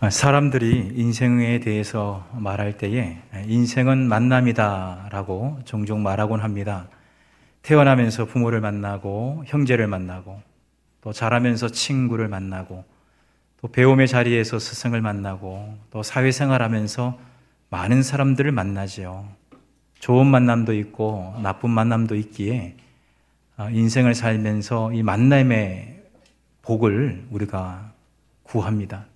사람들이 0.00 0.92
인생에 0.94 1.58
대해서 1.58 2.24
말할 2.32 2.76
때에 2.76 3.18
인생은 3.46 4.08
만남이다라고 4.08 5.58
종종 5.64 6.04
말하곤 6.04 6.40
합니다. 6.40 6.88
태어나면서 7.62 8.26
부모를 8.26 8.60
만나고 8.60 9.42
형제를 9.46 9.88
만나고 9.88 10.40
또 11.00 11.12
자라면서 11.12 11.68
친구를 11.68 12.28
만나고 12.28 12.84
또 13.60 13.68
배움의 13.68 14.06
자리에서 14.06 14.60
스승을 14.60 15.00
만나고 15.00 15.76
또 15.90 16.04
사회생활하면서 16.04 17.18
많은 17.70 18.04
사람들을 18.04 18.52
만나지요. 18.52 19.28
좋은 19.98 20.28
만남도 20.28 20.74
있고 20.74 21.34
나쁜 21.42 21.70
만남도 21.70 22.14
있기에 22.14 22.76
아, 23.56 23.68
인생을 23.68 24.14
살면서 24.14 24.92
이 24.92 25.02
만남의 25.02 26.04
복을 26.62 27.26
우리가 27.32 27.90
구합니다. 28.44 29.06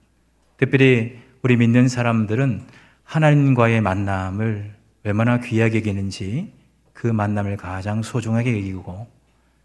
특별히 0.62 1.18
우리 1.42 1.56
믿는 1.56 1.88
사람들은 1.88 2.62
하나님과의 3.02 3.80
만남을 3.80 4.72
얼마나 5.04 5.40
귀하게 5.40 5.78
여기는지 5.78 6.52
그 6.92 7.08
만남을 7.08 7.56
가장 7.56 8.02
소중하게 8.02 8.56
여기고 8.58 9.08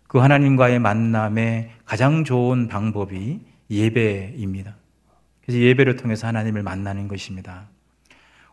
그 0.07 0.17
하나님과의 0.17 0.79
만남의 0.79 1.69
가장 1.85 2.23
좋은 2.23 2.67
방법이 2.67 3.39
예배입니다. 3.69 4.75
그래서 5.43 5.59
예배를 5.59 5.97
통해서 5.97 6.25
하나님을 6.25 6.63
만나는 6.63 7.07
것입니다. 7.07 7.67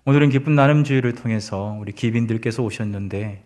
오늘은 0.05 0.29
기쁜 0.29 0.55
나눔주의를 0.55 1.15
통해서 1.15 1.75
우리 1.81 1.93
기빈들께서 1.93 2.63
오셨는데 2.63 3.43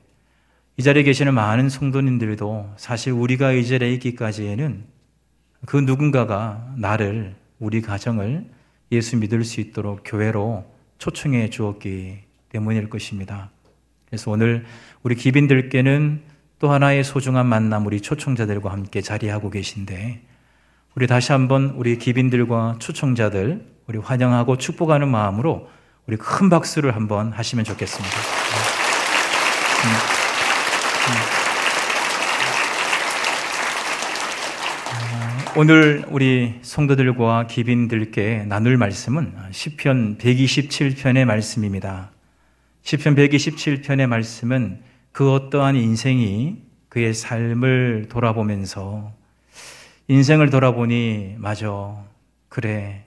이 0.76 0.82
자리에 0.82 1.04
계시는 1.04 1.34
많은 1.34 1.68
성도님들도 1.68 2.74
사실 2.76 3.12
우리가 3.12 3.52
이 3.52 3.65
자리에 3.65 3.92
있기까지에는 3.92 4.82
그 5.66 5.76
누군가가 5.76 6.74
나를 6.76 7.37
우리 7.60 7.80
가정을 7.80 8.57
예수 8.92 9.16
믿을 9.16 9.45
수 9.45 9.60
있도록 9.60 10.02
교회로 10.05 10.65
초청해 10.98 11.51
주었기 11.51 12.19
때문일 12.51 12.88
것입니다. 12.90 13.51
그래서 14.07 14.30
오늘 14.30 14.65
우리 15.02 15.15
기빈들께는 15.15 16.23
또 16.59 16.71
하나의 16.71 17.04
소중한 17.04 17.46
만남 17.46 17.87
우리 17.87 18.01
초청자들과 18.01 18.73
함께 18.73 19.01
자리하고 19.01 19.51
계신데 19.51 20.23
우리 20.95 21.07
다시 21.07 21.32
한번 21.32 21.74
우리 21.77 21.99
기빈들과 21.99 22.77
초청자들 22.80 23.65
우리 23.87 23.99
환영하고 23.99 24.59
축복하는 24.59 25.09
마음으로 25.09 25.68
우리 26.07 26.16
큰 26.16 26.49
박수를 26.49 26.96
한번 26.96 27.32
하시면 27.32 27.65
좋겠습니다. 27.65 28.16
음. 29.84 30.18
음. 31.09 31.38
오늘 35.60 36.04
우리 36.09 36.54
성도들과 36.62 37.48
기빈들께 37.48 38.45
나눌 38.46 38.76
말씀은 38.76 39.34
시편 39.51 40.18
127편의 40.18 41.24
말씀입니다. 41.24 42.12
시편 42.82 43.16
127편의 43.16 44.06
말씀은 44.06 44.80
그 45.10 45.32
어떠한 45.32 45.74
인생이 45.74 46.59
그의 46.88 47.12
삶을 47.12 48.06
돌아보면서 48.09 49.12
인생을 50.06 50.50
돌아보니 50.50 51.34
맞아 51.38 52.04
그래 52.48 53.04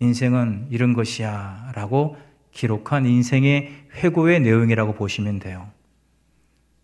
인생은 0.00 0.66
이런 0.68 0.92
것이야 0.92 1.72
라고 1.74 2.18
기록한 2.50 3.06
인생의 3.06 3.72
회고의 3.94 4.40
내용이라고 4.40 4.92
보시면 4.92 5.38
돼요. 5.38 5.70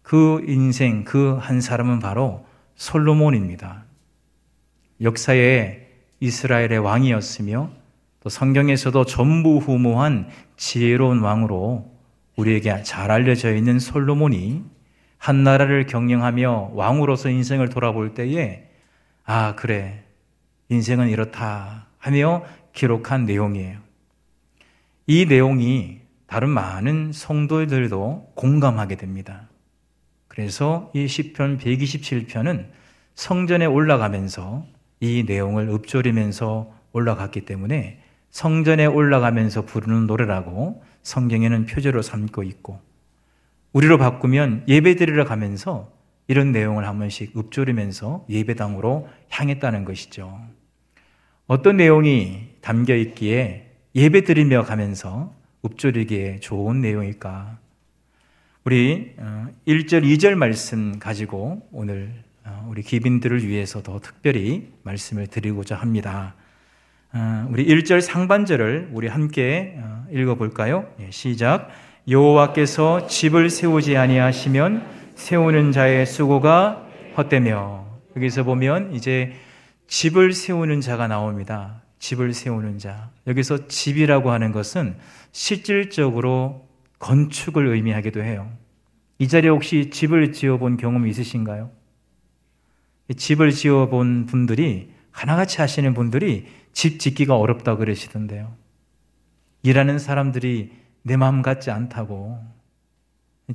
그 0.01 0.43
인생 0.49 1.05
그 1.05 1.37
한 1.39 1.61
사람은 1.61 1.99
바로 1.99 2.47
솔로몬입니다. 2.77 3.85
역사의 5.01 5.87
이스라엘의 6.21 6.79
왕이었으며 6.79 7.71
또 8.21 8.29
성경에서도 8.29 9.05
전부후무한 9.05 10.29
지혜로운 10.57 11.21
왕으로 11.21 11.91
우리에게 12.37 12.83
잘 12.83 13.11
알려져 13.11 13.55
있는 13.55 13.79
솔로몬이 13.79 14.65
한 15.19 15.43
나라를 15.45 15.87
경영하며 15.87 16.71
왕으로서 16.75 17.29
인생을 17.29 17.69
돌아볼 17.69 18.15
때에 18.15 18.69
아, 19.25 19.55
그래. 19.57 20.05
인생은 20.71 21.09
이렇다 21.09 21.87
하며 21.99 22.45
기록한 22.73 23.25
내용이에요. 23.25 23.79
이 25.07 25.27
내용이 25.27 26.01
다른 26.27 26.51
많은 26.51 27.13
성도들도 27.13 28.33
공감하게 28.35 28.97
됩니다. 28.97 29.49
그래서 30.29 30.91
이 30.95 31.09
시편 31.09 31.59
127편은 31.59 32.69
성전에 33.15 33.67
올라가면서 33.67 34.67
이 35.01 35.25
내용을 35.27 35.69
읊조리면서 35.69 36.73
올라갔기 36.93 37.43
때문에 37.43 38.01
성전에 38.31 38.87
올라가면서 38.87 39.63
부르는 39.63 40.07
노래라고 40.07 40.83
성경에는 41.03 41.67
표제로 41.67 42.03
삼고 42.03 42.43
있고 42.43 42.81
우리로 43.73 43.99
바꾸면 43.99 44.65
예배드리러 44.69 45.25
가면서 45.25 45.93
이런 46.27 46.53
내용을 46.53 46.87
한 46.87 46.99
번씩 46.99 47.37
읊조리면서 47.37 48.27
예배당으로 48.29 49.09
향했다는 49.31 49.85
것이죠. 49.85 50.39
어떤 51.47 51.79
내용이 51.79 52.49
담겨 52.61 52.95
있기에 52.95 53.71
예배드리며 53.95 54.65
가면서 54.65 55.35
읊조리기에 55.65 56.41
좋은 56.41 56.81
내용일까? 56.83 57.59
우리 58.65 59.15
1절, 59.67 60.03
어, 60.03 60.07
2절 60.07 60.35
말씀 60.35 60.99
가지고 60.99 61.67
오늘 61.73 62.13
어, 62.13 62.28
우리 62.69 62.83
기빈들을 62.83 63.47
위해서 63.47 63.83
더 63.83 63.99
특별히 64.01 64.73
말씀을 64.83 65.27
드리고자 65.27 65.77
합니다. 65.77 66.35
어, 67.13 67.47
우리 67.51 67.67
1절 67.67 68.01
상반절을 68.01 68.91
우리 68.93 69.09
함께 69.09 69.75
어, 69.79 70.07
읽어볼까요? 70.13 70.87
예, 71.01 71.11
시작. 71.11 71.71
여호와께서 72.09 73.07
집을 73.07 73.51
세우지 73.51 73.97
아니하시면 73.97 74.87
세우는 75.15 75.73
자의 75.73 76.07
수고가 76.07 76.87
헛되며 77.17 77.87
여기서 78.17 78.45
보면 78.45 78.95
이제 78.95 79.33
집을 79.89 80.33
세우는 80.33 80.81
자가 80.81 81.09
나옵니다. 81.09 81.83
집을 81.99 82.33
세우는 82.33 82.79
자. 82.79 83.11
여기서 83.27 83.69
집이라고 83.69 84.31
하는 84.31 84.53
것은 84.53 84.97
실질적으로 85.33 86.69
건축을 86.99 87.67
의미하기도 87.67 88.23
해요. 88.23 88.51
이 89.19 89.29
자리에 89.29 89.51
혹시 89.51 89.91
집을 89.91 90.33
지어본 90.33 90.77
경험이 90.77 91.11
있으신가요? 91.11 91.71
집을 93.17 93.53
지어 93.53 93.89
본 93.89 94.27
분들이 94.27 94.93
하나같이 95.11 95.61
하시는 95.61 95.95
분들이 95.95 96.47
집 96.73 97.01
짓기가 97.01 97.37
어렵다 97.37 97.77
그러시던데요. 97.77 98.55
일하는 99.63 99.99
사람들이 99.99 100.73
내 101.03 101.17
마음 101.17 101.43
같지 101.43 101.71
않다고 101.71 102.39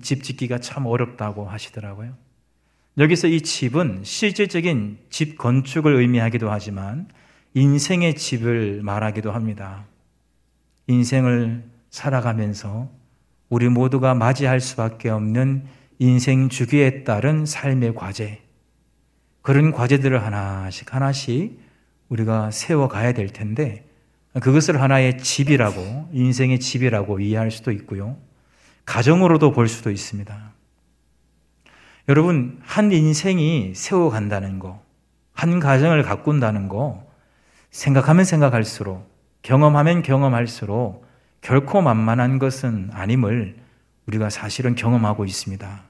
집 0.02 0.24
짓기가 0.24 0.59
참 0.59 0.86
어렵다고 0.86 1.47
하시더라고요. 1.47 2.16
여기서 2.97 3.28
이 3.28 3.41
집은 3.41 4.02
실질적인 4.03 5.00
집 5.09 5.38
건축을 5.38 5.96
의미하기도 5.96 6.52
하지만 6.52 7.08
인생의 7.56 8.16
집을 8.16 8.81
말하기도 8.84 9.31
합니다. 9.31 9.85
인생을 10.88 11.64
살아가면서 11.90 12.90
우리 13.50 13.70
모두가 13.70 14.14
맞이할 14.16 14.59
수밖에 14.59 15.09
없는 15.09 15.66
인생 16.00 16.50
주기에 16.50 17.03
따른 17.03 17.46
삶의 17.46 17.96
과제, 17.96 18.43
그런 19.44 19.74
과제들을 19.74 20.24
하나씩 20.26 20.96
하나씩 20.96 21.59
우리가 22.09 22.50
세워가야 22.50 23.14
될 23.14 23.28
텐데 23.28 23.86
그것을 24.42 24.81
하나의 24.81 25.20
집이라고 25.20 26.09
인생의 26.14 26.59
집이라고 26.59 27.20
이해할 27.20 27.52
수도 27.52 27.72
있고요. 27.72 28.18
가정으로도 28.86 29.52
볼 29.52 29.68
수도 29.68 29.92
있습니다. 29.92 30.53
여러분 32.09 32.59
한 32.64 32.92
인생이 32.92 33.74
세워간다는 33.76 34.59
거, 34.59 34.82
한 35.34 35.59
가정을 35.59 36.03
가꾼다는 36.03 36.70
거 36.70 37.06
생각하면 37.70 38.24
생각할수록 38.24 39.12
경험하면 39.42 40.03
경험할수록 40.03 41.06
결코 41.41 41.82
만만한 41.82 42.40
것은 42.40 42.91
아님을 42.94 43.58
우리가 44.06 44.29
사실은 44.29 44.76
경험하고 44.76 45.26
있습니다. 45.26 45.84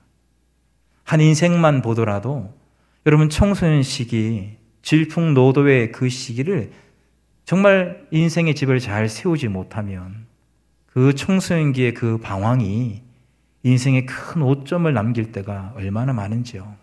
한 1.04 1.22
인생만 1.22 1.84
보더라도 1.84 2.52
여러분 3.06 3.30
청소년 3.30 3.84
시기, 3.84 4.58
질풍노도의 4.82 5.92
그 5.92 6.08
시기를 6.08 6.72
정말 7.44 8.08
인생의 8.12 8.56
집을 8.56 8.80
잘 8.80 9.10
세우지 9.10 9.50
못하면 9.50 10.26
그 10.86 11.14
청소년기의 11.14 11.96
그 11.96 12.18
방황이 12.18 13.02
인생에 13.64 14.06
큰 14.06 14.42
오점을 14.42 14.92
남길 14.94 15.34
때가 15.34 15.74
얼마나 15.76 16.14
많은지요. 16.14 16.76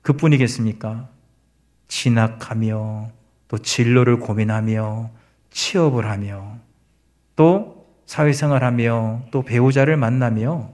그뿐이겠습니까? 0.00 1.08
진학하며 1.88 3.10
또 3.48 3.58
진로를 3.58 4.20
고민하며 4.20 5.10
취업을 5.50 6.08
하며 6.08 6.56
또 7.36 7.86
사회생활하며 8.06 9.26
또 9.30 9.42
배우자를 9.42 9.98
만나며 9.98 10.70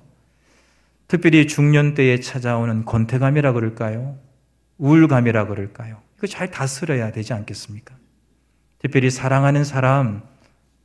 특별히 1.09 1.47
중년 1.47 1.95
때에 1.95 2.21
찾아오는 2.21 2.85
권태감이라 2.85 3.55
그럴까요? 3.55 4.19
우울감이라 4.77 5.47
그럴까요? 5.47 6.03
이거 6.19 6.27
잘 6.27 6.51
다스려야 6.51 7.13
되지 7.13 7.33
않겠습니까? 7.33 7.97
특별히 8.79 9.11
사랑하는 9.11 9.65
사람 9.65 10.23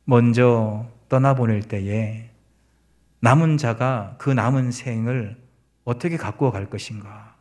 먼저 0.04 0.88
떠나보낼 1.10 1.62
때에 1.62 2.30
남은 3.20 3.58
자가 3.58 4.16
그 4.18 4.30
남은 4.30 4.72
생을 4.72 5.36
어떻게 5.84 6.16
가꾸어 6.16 6.50
갈 6.50 6.70
것인가. 6.70 7.36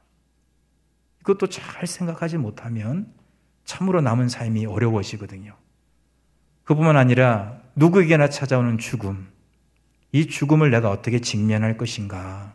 이것도 1.22 1.48
잘 1.48 1.88
생각하지 1.88 2.38
못하면 2.38 3.14
참으로 3.64 4.02
남은 4.02 4.28
삶이 4.28 4.66
어려워지거든요. 4.66 5.56
그뿐만 6.66 6.98
아니라 6.98 7.62
누구에게나 7.76 8.28
찾아오는 8.28 8.78
죽음. 8.78 9.28
이 10.12 10.28
죽음을 10.28 10.70
내가 10.70 10.92
어떻게 10.92 11.20
직면할 11.20 11.78
것인가. 11.78 12.54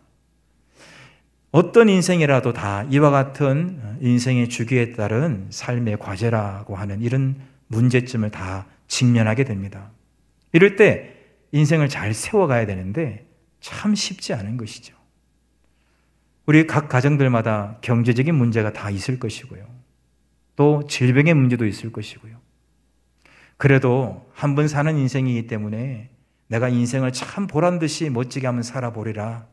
어떤 1.51 1.89
인생이라도 1.89 2.53
다 2.53 2.85
이와 2.91 3.11
같은 3.11 3.99
인생의 4.01 4.49
주기에 4.49 4.93
따른 4.93 5.47
삶의 5.51 5.99
과제라고 5.99 6.77
하는 6.77 7.01
이런 7.01 7.41
문제점을 7.69 8.29
다 8.31 8.67
직면하게 8.87 9.45
됩니다. 9.45 9.91
이럴 10.53 10.77
때 10.77 11.15
인생을 11.53 11.89
잘 11.89 12.13
세워가야 12.13 12.67
되는데 12.67 13.27
참 13.61 13.95
쉽지 13.95 14.35
않은 14.35 14.57
것이죠. 14.57 14.95
우리 16.47 16.67
각 16.67 16.89
가정들마다 16.89 17.79
경제적인 17.81 18.35
문제가 18.35 18.73
다 18.73 18.91
있을 18.91 19.19
것이고요. 19.19 19.67
또 20.57 20.87
질병의 20.87 21.35
문제도 21.35 21.65
있을 21.67 21.93
것이고요. 21.93 22.37
그래도 23.57 24.31
한 24.35 24.55
번 24.55 24.69
사는 24.69 24.97
인생이기 24.97 25.47
때문에 25.47 26.11
내가 26.47 26.69
인생을 26.69 27.13
참 27.13 27.47
보란 27.47 27.79
듯이 27.79 28.09
멋지게 28.09 28.47
한번 28.47 28.63
살아보리라. 28.63 29.47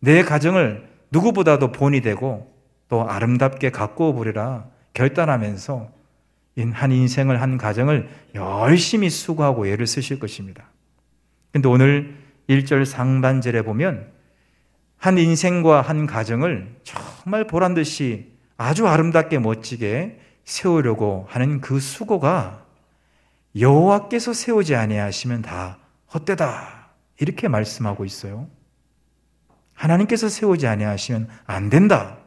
내 0.00 0.22
가정을 0.22 0.93
누구보다도 1.14 1.70
본이 1.70 2.00
되고 2.00 2.52
또 2.88 3.08
아름답게 3.08 3.70
가꾸어 3.70 4.12
보리라 4.12 4.66
결단하면서 4.94 5.88
한 6.72 6.92
인생을 6.92 7.40
한 7.40 7.56
가정을 7.56 8.08
열심히 8.34 9.10
수고하고 9.10 9.66
애를 9.66 9.86
쓰실 9.86 10.18
것입니다. 10.18 10.68
근데 11.52 11.68
오늘 11.68 12.16
1절 12.48 12.84
상반절에 12.84 13.62
보면 13.62 14.12
한 14.96 15.18
인생과 15.18 15.82
한 15.82 16.06
가정을 16.06 16.76
정말 16.82 17.46
보란 17.46 17.74
듯이 17.74 18.32
아주 18.56 18.86
아름답게 18.86 19.38
멋지게 19.38 20.18
세우려고 20.44 21.26
하는 21.28 21.60
그 21.60 21.80
수고가 21.80 22.64
여호와께서 23.58 24.32
세우지 24.32 24.74
아니하시면 24.74 25.42
다 25.42 25.78
헛되다 26.12 26.88
이렇게 27.20 27.48
말씀하고 27.48 28.04
있어요. 28.04 28.48
하나님께서 29.74 30.28
세우지 30.28 30.66
아니하시면 30.66 31.28
안 31.46 31.68
된다. 31.68 32.18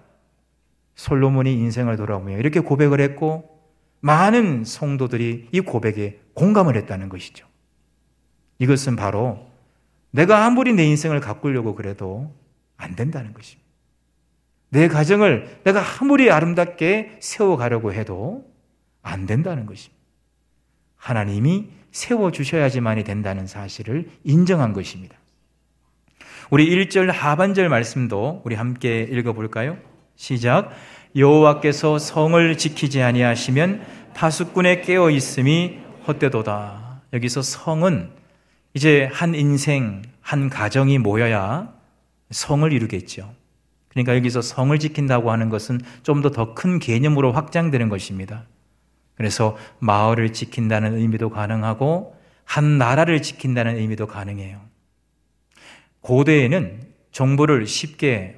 솔로몬이 0.96 1.54
인생을 1.54 1.98
돌아보며 1.98 2.38
이렇게 2.38 2.60
고백을 2.60 3.00
했고 3.00 3.58
많은 4.00 4.64
성도들이 4.64 5.50
이 5.52 5.60
고백에 5.62 6.20
공감을 6.34 6.76
했다는 6.76 7.10
것이죠. 7.10 7.48
이것은 8.60 8.96
바로 8.96 9.48
내가 10.12 10.46
아무리 10.46 10.74
내 10.74 10.86
인생을 10.86 11.20
가꾸려고 11.20 11.76
그래도 11.76 12.34
안 12.78 12.96
된다는 12.96 13.34
것입니다. 13.34 13.68
내 14.70 14.88
가정을 14.88 15.62
내가 15.64 15.82
아무리 16.00 16.30
아름답게 16.30 17.18
세워가려고 17.22 17.94
해도 17.94 18.46
안 19.02 19.26
된다는 19.26 19.66
것입니다. 19.66 19.98
하나님이 20.96 21.70
세워주셔야지만이 21.92 23.04
된다는 23.04 23.48
사실을 23.48 24.10
인정한 24.24 24.74
것입니다. 24.74 25.16
우리 26.50 26.70
1절 26.70 27.12
하반절 27.12 27.70
말씀도 27.70 28.42
우리 28.46 28.56
함께 28.56 29.02
읽어 29.10 29.34
볼까요? 29.34 29.78
시작. 30.16 30.72
여호와께서 31.16 32.00
성을 32.00 32.58
지키지 32.58 33.02
아니하시면 33.02 33.86
파수꾼에 34.14 34.82
깨어 34.82 35.10
있음이 35.10 35.80
헛되도다. 36.08 37.02
여기서 37.14 37.42
성은 37.42 38.12
이제 38.74 39.10
한 39.12 39.36
인생, 39.36 40.04
한 40.22 40.50
가정이 40.50 41.00
모여야 41.00 41.74
성을 42.32 42.72
이루겠죠. 42.72 43.34
그러니까 43.90 44.16
여기서 44.16 44.42
성을 44.42 44.78
지킨다고 44.78 45.32
하는 45.32 45.50
것은 45.50 45.82
좀 46.04 46.22
더 46.22 46.30
더 46.32 46.54
큰 46.54 46.80
개념으로 46.80 47.32
확장되는 47.34 47.90
것입니다. 47.90 48.46
그래서 49.16 49.58
마을을 49.80 50.32
지킨다는 50.34 50.96
의미도 50.96 51.30
가능하고 51.30 52.16
한 52.46 52.78
나라를 52.78 53.22
지킨다는 53.22 53.78
의미도 53.78 54.08
가능해요. 54.08 54.62
고대에는 56.08 56.80
정보를 57.12 57.68
쉽게 57.68 58.38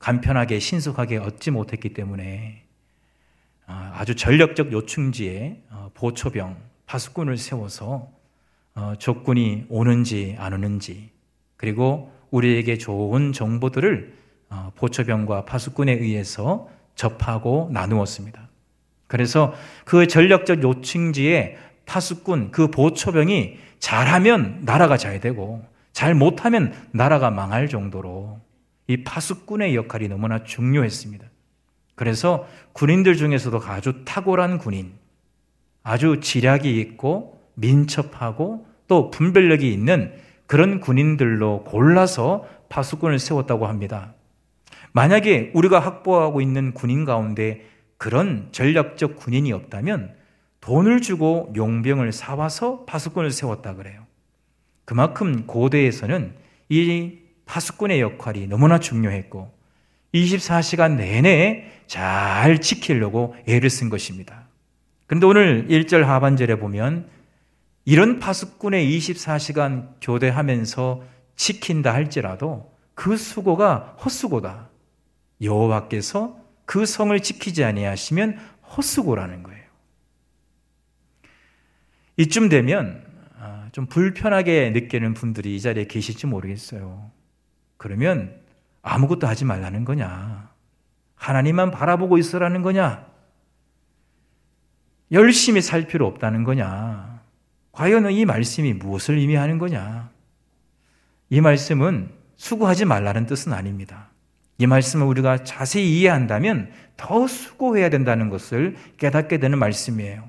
간편하게 0.00 0.58
신속하게 0.58 1.18
얻지 1.18 1.52
못했기 1.52 1.94
때문에 1.94 2.64
아, 3.66 3.92
아주 3.94 4.16
전력적 4.16 4.72
요충지에 4.72 5.62
어, 5.70 5.90
보초병, 5.94 6.56
파수꾼을 6.86 7.36
세워서 7.36 8.08
어, 8.74 8.94
적군이 8.98 9.66
오는지 9.68 10.34
안 10.38 10.52
오는지 10.52 11.10
그리고 11.56 12.10
우리에게 12.32 12.76
좋은 12.76 13.32
정보들을 13.32 14.14
어, 14.50 14.72
보초병과 14.74 15.44
파수꾼에 15.44 15.92
의해서 15.92 16.68
접하고 16.96 17.68
나누었습니다. 17.72 18.48
그래서 19.06 19.54
그 19.84 20.08
전력적 20.08 20.64
요충지에 20.64 21.56
파수꾼, 21.86 22.50
그 22.50 22.68
보초병이 22.68 23.58
잘하면 23.78 24.62
나라가 24.64 24.96
잘 24.96 25.20
되고 25.20 25.64
잘 25.98 26.14
못하면 26.14 26.72
나라가 26.92 27.28
망할 27.28 27.66
정도로 27.66 28.38
이 28.86 29.02
파수꾼의 29.02 29.74
역할이 29.74 30.06
너무나 30.06 30.44
중요했습니다. 30.44 31.26
그래서 31.96 32.46
군인들 32.72 33.16
중에서도 33.16 33.60
아주 33.66 34.04
탁월한 34.04 34.58
군인, 34.58 34.92
아주 35.82 36.20
지략이 36.20 36.78
있고 36.78 37.42
민첩하고 37.54 38.68
또 38.86 39.10
분별력이 39.10 39.72
있는 39.72 40.14
그런 40.46 40.78
군인들로 40.78 41.64
골라서 41.64 42.46
파수꾼을 42.68 43.18
세웠다고 43.18 43.66
합니다. 43.66 44.14
만약에 44.92 45.50
우리가 45.52 45.80
확보하고 45.80 46.40
있는 46.40 46.74
군인 46.74 47.06
가운데 47.06 47.66
그런 47.96 48.50
전략적 48.52 49.16
군인이 49.16 49.52
없다면 49.52 50.14
돈을 50.60 51.00
주고 51.00 51.52
용병을 51.56 52.12
사와서 52.12 52.84
파수꾼을 52.84 53.32
세웠다 53.32 53.74
그래요. 53.74 54.07
그만큼 54.88 55.46
고대에서는 55.46 56.34
이 56.70 57.18
파수꾼의 57.44 58.00
역할이 58.00 58.46
너무나 58.46 58.80
중요했고 58.80 59.52
24시간 60.14 60.96
내내 60.96 61.82
잘 61.86 62.62
지키려고 62.62 63.36
애를 63.46 63.68
쓴 63.68 63.90
것입니다. 63.90 64.48
그런데 65.06 65.26
오늘 65.26 65.66
1절 65.68 66.04
하반절에 66.04 66.54
보면 66.58 67.06
이런 67.84 68.18
파수꾼의 68.18 68.90
24시간 68.96 69.90
교대하면서 70.00 71.04
지킨다 71.36 71.92
할지라도 71.92 72.74
그 72.94 73.18
수고가 73.18 73.94
헛수고다. 74.02 74.70
여호와께서 75.42 76.40
그 76.64 76.86
성을 76.86 77.20
지키지 77.20 77.62
아니하시면 77.62 78.38
헛수고라는 78.74 79.42
거예요. 79.42 79.64
이쯤 82.16 82.48
되면 82.48 83.04
아, 83.04 83.07
좀 83.72 83.86
불편하게 83.86 84.70
느끼는 84.70 85.14
분들이 85.14 85.54
이 85.56 85.60
자리에 85.60 85.86
계실지 85.86 86.26
모르겠어요. 86.26 87.10
그러면 87.76 88.40
아무것도 88.82 89.26
하지 89.26 89.44
말라는 89.44 89.84
거냐? 89.84 90.50
하나님만 91.14 91.70
바라보고 91.70 92.18
있으라는 92.18 92.62
거냐? 92.62 93.06
열심히 95.12 95.60
살 95.60 95.86
필요 95.86 96.06
없다는 96.06 96.44
거냐? 96.44 97.22
과연 97.72 98.10
이 98.10 98.24
말씀이 98.24 98.72
무엇을 98.74 99.16
의미하는 99.16 99.58
거냐? 99.58 100.10
이 101.30 101.40
말씀은 101.40 102.10
수고하지 102.36 102.84
말라는 102.84 103.26
뜻은 103.26 103.52
아닙니다. 103.52 104.10
이 104.58 104.66
말씀을 104.66 105.06
우리가 105.06 105.44
자세히 105.44 106.00
이해한다면 106.00 106.72
더 106.96 107.26
수고해야 107.26 107.90
된다는 107.90 108.28
것을 108.28 108.76
깨닫게 108.96 109.38
되는 109.38 109.58
말씀이에요. 109.58 110.28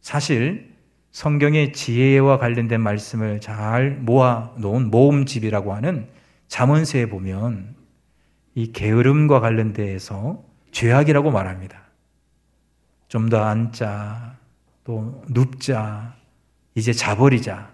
사실 0.00 0.75
성경의 1.16 1.72
지혜와 1.72 2.36
관련된 2.36 2.82
말씀을 2.82 3.40
잘 3.40 3.92
모아 3.92 4.52
놓은 4.58 4.90
모음집이라고 4.90 5.72
하는 5.72 6.08
잠언서에 6.48 7.06
보면 7.06 7.74
이 8.54 8.70
게으름과 8.70 9.40
관련돼서 9.40 10.44
죄악이라고 10.72 11.30
말합니다. 11.30 11.80
좀 13.08 13.30
더 13.30 13.42
앉자, 13.42 14.36
또 14.84 15.22
눕자, 15.30 16.16
이제 16.74 16.92
자버리자. 16.92 17.70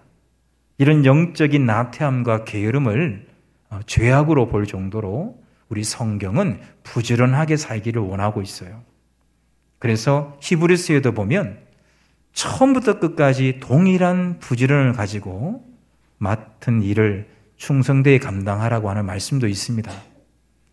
이런 0.77 1.03
영적인 1.03 1.65
나태함과 1.65 2.45
게으름을 2.45 3.27
어, 3.71 3.79
죄악으로 3.85 4.47
볼 4.47 4.65
정도로 4.65 5.37
우리 5.67 5.83
성경은 5.83 6.61
부지런하게 6.83 7.57
살기를 7.57 8.01
원하고 8.01 8.41
있어요. 8.41 8.83
그래서 9.79 10.37
히브리스에도 10.39 11.11
보면 11.11 11.62
처음부터 12.33 12.99
끝까지 12.99 13.59
동일한 13.59 14.39
부지런을 14.39 14.93
가지고 14.93 15.63
맡은 16.17 16.81
일을 16.81 17.29
충성되게 17.57 18.19
감당하라고 18.19 18.89
하는 18.89 19.05
말씀도 19.05 19.47
있습니다. 19.47 19.91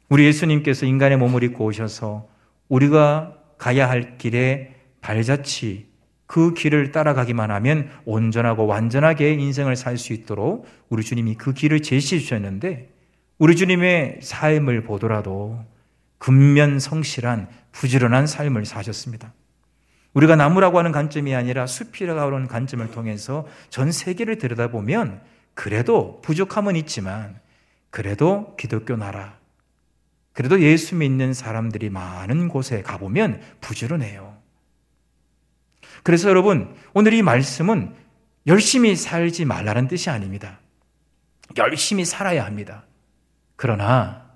우리 0.09 0.25
예수님께서 0.25 0.87
인간의 0.87 1.19
몸을 1.19 1.43
입고 1.45 1.67
오셔서 1.67 2.29
우리가 2.69 3.37
가야 3.59 3.88
할 3.88 4.17
길에 4.19 4.75
발자취 5.00 5.88
그 6.26 6.55
길을 6.55 6.93
따라가기만 6.93 7.50
하면 7.50 7.90
온전하고 8.05 8.67
완전하게 8.67 9.35
인생을 9.35 9.76
살 9.76 9.99
수 9.99 10.12
있도록 10.12 10.67
우리 10.88 11.02
주님이 11.02 11.35
그 11.35 11.52
길을 11.52 11.83
제시해 11.83 12.21
주셨는데 12.21 12.90
우리 13.38 13.57
주님의 13.57 14.21
삶을 14.23 14.85
보더라도 14.85 15.59
근면 16.19 16.79
성실한 16.79 17.49
부지런한 17.73 18.26
삶을 18.26 18.64
사셨습니다. 18.64 19.33
우리가 20.14 20.37
나무라고 20.37 20.79
하는 20.79 20.93
관점이 20.93 21.35
아니라 21.35 21.67
숲이라고 21.67 22.21
하는 22.21 22.49
관점을 22.49 22.88
통해서 22.90 23.47
전 23.69 23.93
세계를 23.93 24.38
들여다보면 24.38 25.21
그래도 25.55 26.21
부족함은 26.23 26.76
있지만 26.76 27.38
그래도 27.90 28.57
기독교 28.57 28.97
나라, 28.97 29.38
그래도 30.33 30.61
예수 30.61 30.95
믿는 30.97 31.35
사람들이 31.35 31.90
많은 31.90 32.49
곳에 32.49 32.83
가보면 32.83 33.40
부지런해요. 33.61 34.38
그래서 36.02 36.29
여러분, 36.29 36.75
오늘 36.95 37.12
이 37.12 37.23
말씀은 37.23 37.95
열심히 38.47 38.97
살지 38.97 39.45
말라는 39.45 39.88
뜻이 39.88 40.09
아닙니다. 40.09 40.61
열심히 41.57 42.05
살아야 42.05 42.45
합니다. 42.45 42.85
그러나 43.57 44.31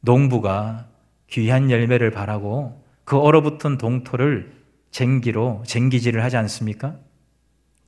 농부가 0.00 0.88
귀한 1.28 1.70
열매를 1.70 2.10
바라고 2.10 2.84
그 3.04 3.18
얼어붙은 3.18 3.78
동토를 3.78 4.59
쟁기로 4.90 5.62
쟁기질을 5.66 6.22
하지 6.22 6.36
않습니까? 6.36 6.96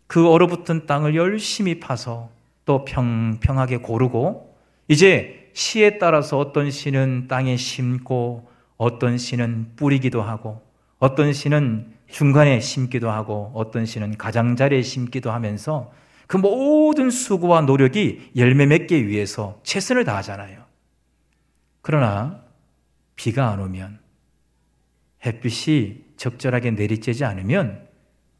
그 0.06 0.28
얼어붙은 0.28 0.86
땅을 0.86 1.14
열심히 1.14 1.80
파서 1.80 2.30
또 2.64 2.84
평평하게 2.84 3.78
고르고 3.78 4.56
이제 4.88 5.50
시에 5.54 5.98
따라서 5.98 6.38
어떤 6.38 6.70
씨는 6.70 7.28
땅에 7.28 7.56
심고 7.56 8.48
어떤 8.76 9.18
씨는 9.18 9.72
뿌리기도 9.76 10.22
하고 10.22 10.62
어떤 10.98 11.32
씨는 11.32 11.92
중간에 12.08 12.60
심기도 12.60 13.10
하고 13.10 13.50
어떤 13.54 13.86
씨는 13.86 14.18
가장자리에 14.18 14.82
심기도 14.82 15.32
하면서 15.32 15.92
그 16.26 16.36
모든 16.36 17.10
수고와 17.10 17.62
노력이 17.62 18.32
열매 18.36 18.66
맺기 18.66 19.08
위해서 19.08 19.60
최선을 19.64 20.04
다하잖아요. 20.04 20.62
그러나 21.80 22.42
비가 23.16 23.50
안 23.50 23.60
오면 23.60 23.98
햇빛이 25.24 26.04
적절하게 26.22 26.70
내리쬐지 26.76 27.24
않으면 27.24 27.84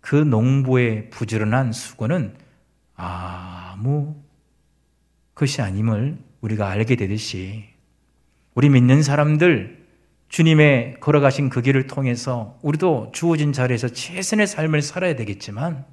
그 0.01 0.15
농부의 0.15 1.11
부지런한 1.11 1.73
수고는 1.73 2.33
아무 2.95 4.15
것이 5.35 5.61
아님을 5.61 6.17
우리가 6.43 6.69
알게 6.71 6.95
되듯이 6.95 7.65
우리 8.55 8.69
믿는 8.69 9.03
사람들 9.03 9.85
주님의 10.29 11.01
걸어가신 11.01 11.51
그 11.51 11.61
길을 11.61 11.89
통해서 11.89 12.57
우리도 12.63 13.11
주어진 13.13 13.53
자리에서 13.53 13.89
최선의 13.89 14.47
삶을 14.47 14.81
살아야 14.81 15.17
되겠지만 15.17 15.85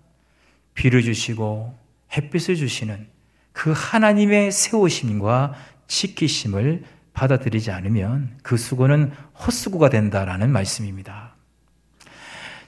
비를 0.76 1.02
주시고 1.02 1.76
햇빛을 2.16 2.56
주시는 2.56 3.08
그 3.52 3.74
하나님의 3.76 4.52
세우심과 4.52 5.56
지키심을 5.88 6.84
받아들이지 7.14 7.72
않으면 7.72 8.38
그 8.44 8.58
수고는 8.58 9.12
헛수고가 9.34 9.90
된다라는 9.90 10.52
말씀입니다. 10.52 11.29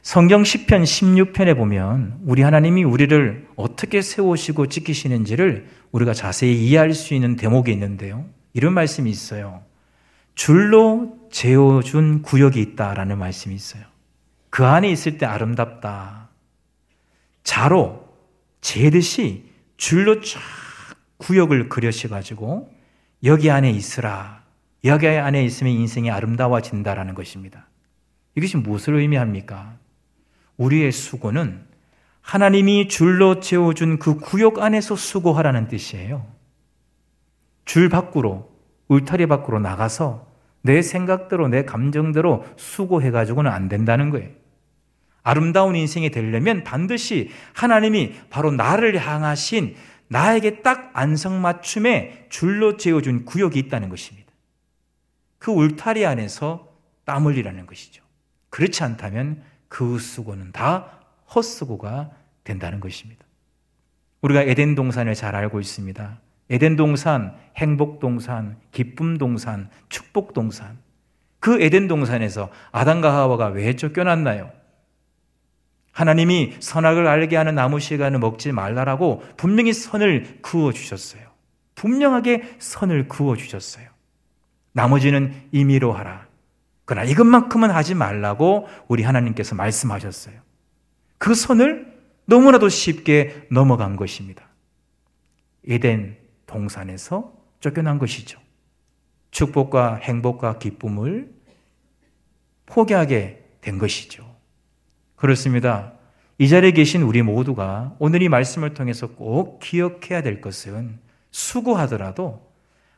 성경 0.01 0.41
10편 0.41 0.83
16편에 0.83 1.55
보면 1.55 2.19
우리 2.25 2.41
하나님이 2.41 2.83
우리를 2.83 3.47
어떻게 3.55 4.01
세우시고 4.01 4.67
지키시는지를 4.67 5.67
우리가 5.91 6.13
자세히 6.13 6.65
이해할 6.65 6.93
수 6.93 7.13
있는 7.13 7.35
대목이 7.35 7.71
있는데요. 7.71 8.25
이런 8.53 8.73
말씀이 8.73 9.09
있어요. 9.09 9.63
줄로 10.33 11.19
재어준 11.31 12.23
구역이 12.23 12.59
있다라는 12.61 13.19
말씀이 13.19 13.53
있어요. 13.53 13.83
그 14.49 14.65
안에 14.65 14.89
있을 14.89 15.19
때 15.19 15.27
아름답다. 15.27 16.29
자로 17.43 18.09
재듯이 18.59 19.45
줄로 19.77 20.21
쫙 20.21 20.39
구역을 21.17 21.69
그려셔가지고 21.69 22.73
여기 23.23 23.51
안에 23.51 23.69
있으라. 23.69 24.41
여기 24.83 25.07
안에 25.07 25.45
있으면 25.45 25.73
인생이 25.73 26.09
아름다워진다라는 26.09 27.13
것입니다. 27.13 27.67
이것이 28.35 28.57
무엇을 28.57 28.95
의미합니까? 28.95 29.77
우리의 30.57 30.91
수고는 30.91 31.65
하나님이 32.21 32.87
줄로 32.87 33.39
채워준 33.39 33.99
그 33.99 34.17
구역 34.17 34.59
안에서 34.59 34.95
수고하라는 34.95 35.67
뜻이에요. 35.67 36.25
줄 37.65 37.89
밖으로, 37.89 38.51
울타리 38.87 39.25
밖으로 39.27 39.59
나가서 39.59 40.27
내 40.61 40.81
생각대로, 40.81 41.47
내 41.47 41.65
감정대로 41.65 42.45
수고해가지고는 42.57 43.49
안 43.49 43.67
된다는 43.69 44.09
거예요. 44.09 44.29
아름다운 45.23 45.75
인생이 45.75 46.09
되려면 46.09 46.63
반드시 46.63 47.29
하나님이 47.53 48.15
바로 48.29 48.51
나를 48.51 48.97
향하신 48.97 49.75
나에게 50.07 50.61
딱 50.61 50.91
안성맞춤에 50.93 52.27
줄로 52.29 52.77
재어준 52.77 53.25
구역이 53.25 53.57
있다는 53.59 53.89
것입니다. 53.89 54.31
그 55.37 55.51
울타리 55.51 56.05
안에서 56.05 56.67
땀 57.05 57.25
흘리라는 57.25 57.65
것이죠. 57.65 58.03
그렇지 58.49 58.83
않다면 58.83 59.41
그 59.71 59.99
수고는 59.99 60.51
다 60.51 60.99
헛수고가 61.33 62.11
된다는 62.43 62.81
것입니다. 62.81 63.25
우리가 64.19 64.41
에덴 64.41 64.75
동산을 64.75 65.15
잘 65.15 65.33
알고 65.33 65.61
있습니다. 65.61 66.19
에덴 66.49 66.75
동산, 66.75 67.37
행복 67.55 68.01
동산, 68.01 68.57
기쁨 68.71 69.17
동산, 69.17 69.69
축복 69.87 70.33
동산. 70.33 70.77
그 71.39 71.61
에덴 71.61 71.87
동산에서 71.87 72.49
아담과 72.73 73.13
하와가 73.15 73.47
왜 73.47 73.77
쫓겨났나요? 73.77 74.51
하나님이 75.93 76.57
선악을 76.59 77.07
알게 77.07 77.37
하는 77.37 77.55
나무 77.55 77.79
시간을 77.79 78.19
먹지 78.19 78.51
말라라고 78.51 79.23
분명히 79.37 79.71
선을 79.71 80.39
그어 80.41 80.73
주셨어요. 80.73 81.21
분명하게 81.75 82.57
선을 82.59 83.07
그어 83.07 83.37
주셨어요. 83.37 83.87
나머지는 84.73 85.33
임의로 85.53 85.93
하라. 85.93 86.30
그러나 86.91 87.09
이것만큼은 87.09 87.69
하지 87.71 87.95
말라고 87.95 88.67
우리 88.89 89.03
하나님께서 89.03 89.55
말씀하셨어요. 89.55 90.35
그 91.19 91.33
선을 91.33 91.87
너무나도 92.25 92.67
쉽게 92.67 93.47
넘어간 93.49 93.95
것입니다. 93.95 94.49
에덴 95.65 96.17
동산에서 96.47 97.31
쫓겨난 97.61 97.97
것이죠. 97.97 98.41
축복과 99.31 100.01
행복과 100.03 100.57
기쁨을 100.57 101.33
포기하게 102.65 103.41
된 103.61 103.77
것이죠. 103.77 104.29
그렇습니다. 105.15 105.93
이 106.39 106.49
자리에 106.49 106.71
계신 106.71 107.03
우리 107.03 107.21
모두가 107.21 107.95
오늘 107.99 108.21
이 108.21 108.27
말씀을 108.27 108.73
통해서 108.73 109.07
꼭 109.07 109.59
기억해야 109.61 110.21
될 110.23 110.41
것은 110.41 110.99
수고하더라도 111.31 112.51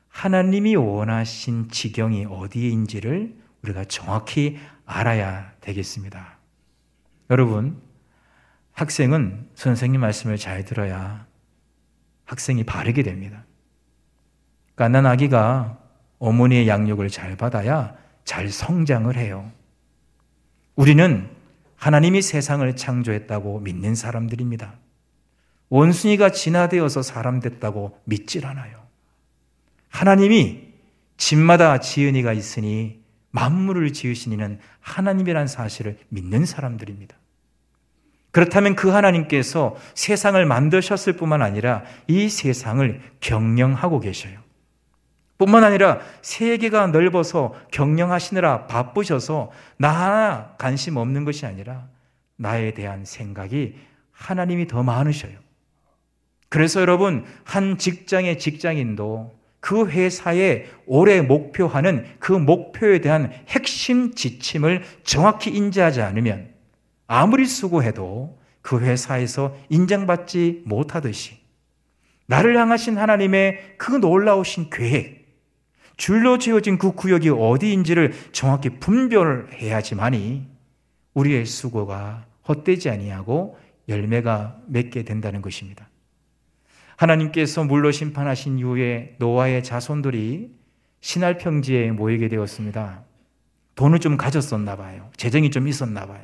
하나님이 0.07 0.77
원하신 0.77 1.69
지경이 1.69 2.25
어디인지를 2.25 3.42
우리가 3.63 3.85
정확히 3.85 4.59
알아야 4.85 5.51
되겠습니다. 5.61 6.37
여러분, 7.29 7.81
학생은 8.73 9.49
선생님 9.55 10.01
말씀을 10.01 10.37
잘 10.37 10.65
들어야 10.65 11.25
학생이 12.25 12.63
바르게 12.63 13.03
됩니다. 13.03 13.45
깐난 14.75 15.05
아기가 15.05 15.79
어머니의 16.19 16.67
양육을 16.67 17.09
잘 17.09 17.35
받아야 17.37 17.95
잘 18.25 18.49
성장을 18.49 19.15
해요. 19.15 19.51
우리는 20.75 21.29
하나님이 21.75 22.21
세상을 22.21 22.75
창조했다고 22.75 23.59
믿는 23.59 23.95
사람들입니다. 23.95 24.73
원숭이가 25.69 26.31
진화되어서 26.31 27.01
사람 27.01 27.39
됐다고 27.39 27.99
믿질 28.05 28.45
않아요. 28.45 28.81
하나님이 29.89 30.73
집마다 31.17 31.79
지은이가 31.79 32.33
있으니 32.33 33.02
만물을 33.33 33.91
지으신 33.93 34.31
이는 34.31 34.59
하나님이란 34.79 35.47
사실을 35.47 35.97
믿는 36.09 36.45
사람들입니다. 36.45 37.17
그렇다면 38.31 38.75
그 38.75 38.89
하나님께서 38.89 39.75
세상을 39.95 40.43
만드셨을 40.45 41.13
뿐만 41.13 41.41
아니라 41.41 41.83
이 42.07 42.29
세상을 42.29 43.01
경영하고 43.19 43.99
계셔요. 43.99 44.39
뿐만 45.37 45.63
아니라 45.63 45.99
세계가 46.21 46.87
넓어서 46.87 47.53
경영하시느라 47.71 48.67
바쁘셔서 48.67 49.51
나 49.77 49.89
하나 49.89 50.55
관심 50.57 50.97
없는 50.97 51.25
것이 51.25 51.45
아니라 51.45 51.87
나에 52.35 52.73
대한 52.73 53.03
생각이 53.03 53.75
하나님이 54.11 54.67
더 54.67 54.83
많으셔요. 54.83 55.33
그래서 56.49 56.81
여러분, 56.81 57.25
한 57.43 57.79
직장의 57.79 58.37
직장인도 58.37 59.33
그 59.63 59.87
회사의 59.87 60.65
올해 60.85 61.21
목표하는 61.21 62.05
그 62.19 62.33
목표에 62.33 62.99
대한 62.99 63.31
핵심 63.47 64.13
지침을 64.13 64.83
정확히 65.03 65.51
인지하지 65.51 66.01
않으면 66.01 66.49
아무리 67.07 67.45
수고해도 67.45 68.37
그 68.61 68.81
회사에서 68.81 69.55
인정받지 69.69 70.63
못하듯이 70.65 71.37
나를 72.25 72.57
향하신 72.57 72.97
하나님의 72.97 73.75
그 73.77 73.93
놀라우신 73.93 74.69
계획, 74.69 75.33
줄로 75.95 76.37
지어진 76.37 76.77
그 76.77 76.91
구역이 76.91 77.29
어디인지를 77.29 78.11
정확히 78.33 78.67
분별해야지만이 78.67 80.45
우리의 81.13 81.45
수고가 81.45 82.25
헛되지 82.49 82.89
아니하고 82.89 83.57
열매가 83.87 84.59
맺게 84.67 85.03
된다는 85.03 85.41
것입니다. 85.41 85.87
하나님께서 87.03 87.63
물로 87.63 87.91
심판하신 87.91 88.59
이후에 88.59 89.15
노아의 89.19 89.63
자손들이 89.63 90.51
신할 91.01 91.37
평지에 91.37 91.91
모이게 91.91 92.29
되었습니다. 92.29 93.03
돈을 93.75 93.99
좀 93.99 94.17
가졌었나 94.17 94.75
봐요. 94.77 95.09
재정이 95.17 95.51
좀 95.51 95.67
있었나 95.67 96.05
봐요. 96.05 96.21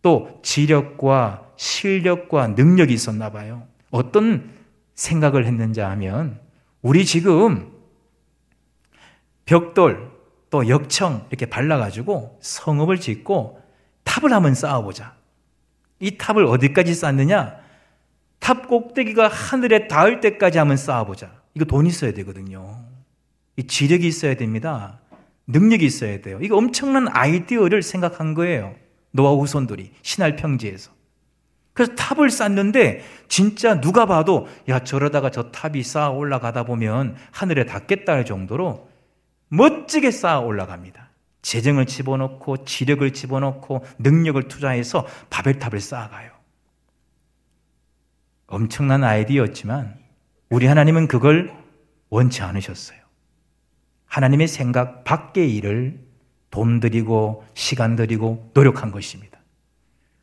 또 0.00 0.40
지력과 0.42 1.52
실력과 1.56 2.48
능력이 2.48 2.92
있었나 2.92 3.30
봐요. 3.30 3.66
어떤 3.90 4.50
생각을 4.94 5.46
했는지 5.46 5.80
하면 5.80 6.40
우리 6.80 7.04
지금 7.04 7.70
벽돌 9.44 10.10
또 10.50 10.68
역청 10.68 11.26
이렇게 11.30 11.46
발라가지고 11.46 12.38
성읍을 12.42 12.98
짓고 12.98 13.60
탑을 14.02 14.32
한번 14.32 14.54
쌓아보자. 14.54 15.14
이 16.00 16.18
탑을 16.18 16.44
어디까지 16.44 16.94
쌓느냐? 16.94 17.61
탑 18.42 18.66
꼭대기가 18.66 19.28
하늘에 19.28 19.86
닿을 19.86 20.20
때까지 20.20 20.58
한번 20.58 20.76
쌓아보자. 20.76 21.30
이거 21.54 21.64
돈 21.64 21.86
있어야 21.86 22.12
되거든요. 22.12 22.84
이 23.56 23.68
지력이 23.68 24.04
있어야 24.08 24.34
됩니다. 24.34 24.98
능력이 25.46 25.86
있어야 25.86 26.20
돼요. 26.20 26.40
이거 26.42 26.56
엄청난 26.56 27.06
아이디어를 27.08 27.82
생각한 27.82 28.34
거예요. 28.34 28.74
노아 29.12 29.30
후손들이 29.30 29.92
신할 30.02 30.34
평지에서. 30.34 30.90
그래서 31.72 31.94
탑을 31.94 32.30
쌓는데 32.30 33.04
진짜 33.28 33.80
누가 33.80 34.06
봐도 34.06 34.48
야 34.68 34.80
저러다가 34.80 35.30
저 35.30 35.52
탑이 35.52 35.84
쌓아 35.84 36.10
올라가다 36.10 36.64
보면 36.64 37.14
하늘에 37.30 37.64
닿겠다 37.64 38.12
할 38.12 38.24
정도로 38.24 38.88
멋지게 39.50 40.10
쌓아 40.10 40.40
올라갑니다. 40.40 41.10
재정을 41.42 41.86
집어넣고 41.86 42.64
지력을 42.64 43.08
집어넣고 43.12 43.84
능력을 44.00 44.48
투자해서 44.48 45.06
바벨탑을 45.30 45.78
쌓아가요. 45.78 46.31
엄청난 48.52 49.02
아이디어였지만 49.02 49.96
우리 50.50 50.66
하나님은 50.66 51.08
그걸 51.08 51.50
원치 52.10 52.42
않으셨어요. 52.42 52.98
하나님의 54.04 54.46
생각 54.46 55.04
밖의 55.04 55.56
일을 55.56 55.98
돈 56.50 56.78
들이고 56.78 57.44
시간 57.54 57.96
들이고 57.96 58.50
노력한 58.52 58.90
것입니다. 58.90 59.38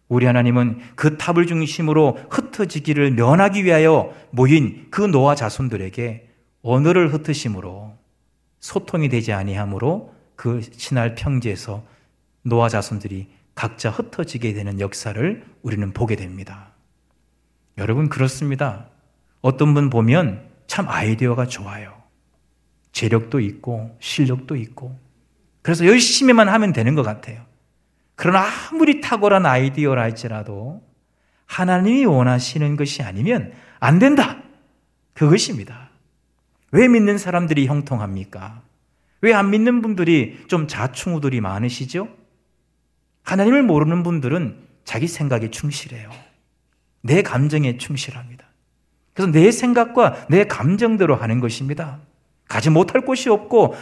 우리 0.09 0.27
하나님은 0.27 0.79
그 0.95 1.17
탑을 1.17 1.47
중심으로 1.47 2.19
흩어지기를 2.29 3.11
면하기 3.11 3.65
위하여 3.65 4.13
모인 4.29 4.87
그 4.91 5.01
노아 5.01 5.33
자손들에게 5.33 6.29
언어를 6.61 7.11
흩으심으로 7.11 7.97
소통이 8.59 9.09
되지 9.09 9.33
아니하므로 9.33 10.13
그 10.35 10.61
신할 10.71 11.15
평지에서 11.15 11.83
노아 12.43 12.69
자손들이 12.69 13.27
각자 13.55 13.89
흩어지게 13.89 14.53
되는 14.53 14.79
역사를 14.79 15.43
우리는 15.63 15.91
보게 15.93 16.15
됩니다. 16.15 16.73
여러분 17.79 18.09
그렇습니다. 18.09 18.87
어떤 19.41 19.73
분 19.73 19.89
보면 19.89 20.47
참 20.67 20.87
아이디어가 20.87 21.47
좋아요. 21.47 21.93
재력도 22.91 23.39
있고 23.39 23.97
실력도 23.99 24.55
있고 24.55 24.97
그래서 25.61 25.85
열심히만 25.85 26.49
하면 26.49 26.73
되는 26.73 26.95
것 26.95 27.03
같아요. 27.03 27.45
그러나 28.15 28.45
아무리 28.71 29.01
탁월한 29.01 29.45
아이디어라 29.45 30.01
할지라도 30.01 30.81
하나님이 31.45 32.05
원하시는 32.05 32.75
것이 32.75 33.01
아니면 33.01 33.53
안 33.79 33.97
된다. 33.97 34.41
그것입니다. 35.13 35.89
왜 36.71 36.87
믿는 36.87 37.17
사람들이 37.17 37.65
형통합니까? 37.67 38.61
왜 39.21 39.33
안 39.33 39.49
믿는 39.49 39.81
분들이 39.81 40.45
좀 40.47 40.67
자충우들이 40.67 41.41
많으시죠? 41.41 42.07
하나님을 43.23 43.63
모르는 43.63 44.03
분들은 44.03 44.57
자기 44.85 45.07
생각에 45.07 45.49
충실해요. 45.49 46.09
내 47.01 47.21
감정에 47.21 47.77
충실합니다. 47.77 48.45
그래서 49.13 49.31
내 49.31 49.51
생각과 49.51 50.27
내 50.29 50.45
감정대로 50.45 51.15
하는 51.15 51.39
것입니다. 51.39 51.99
가지 52.47 52.69
못할 52.69 53.01
곳이 53.01 53.29
없고 53.29 53.75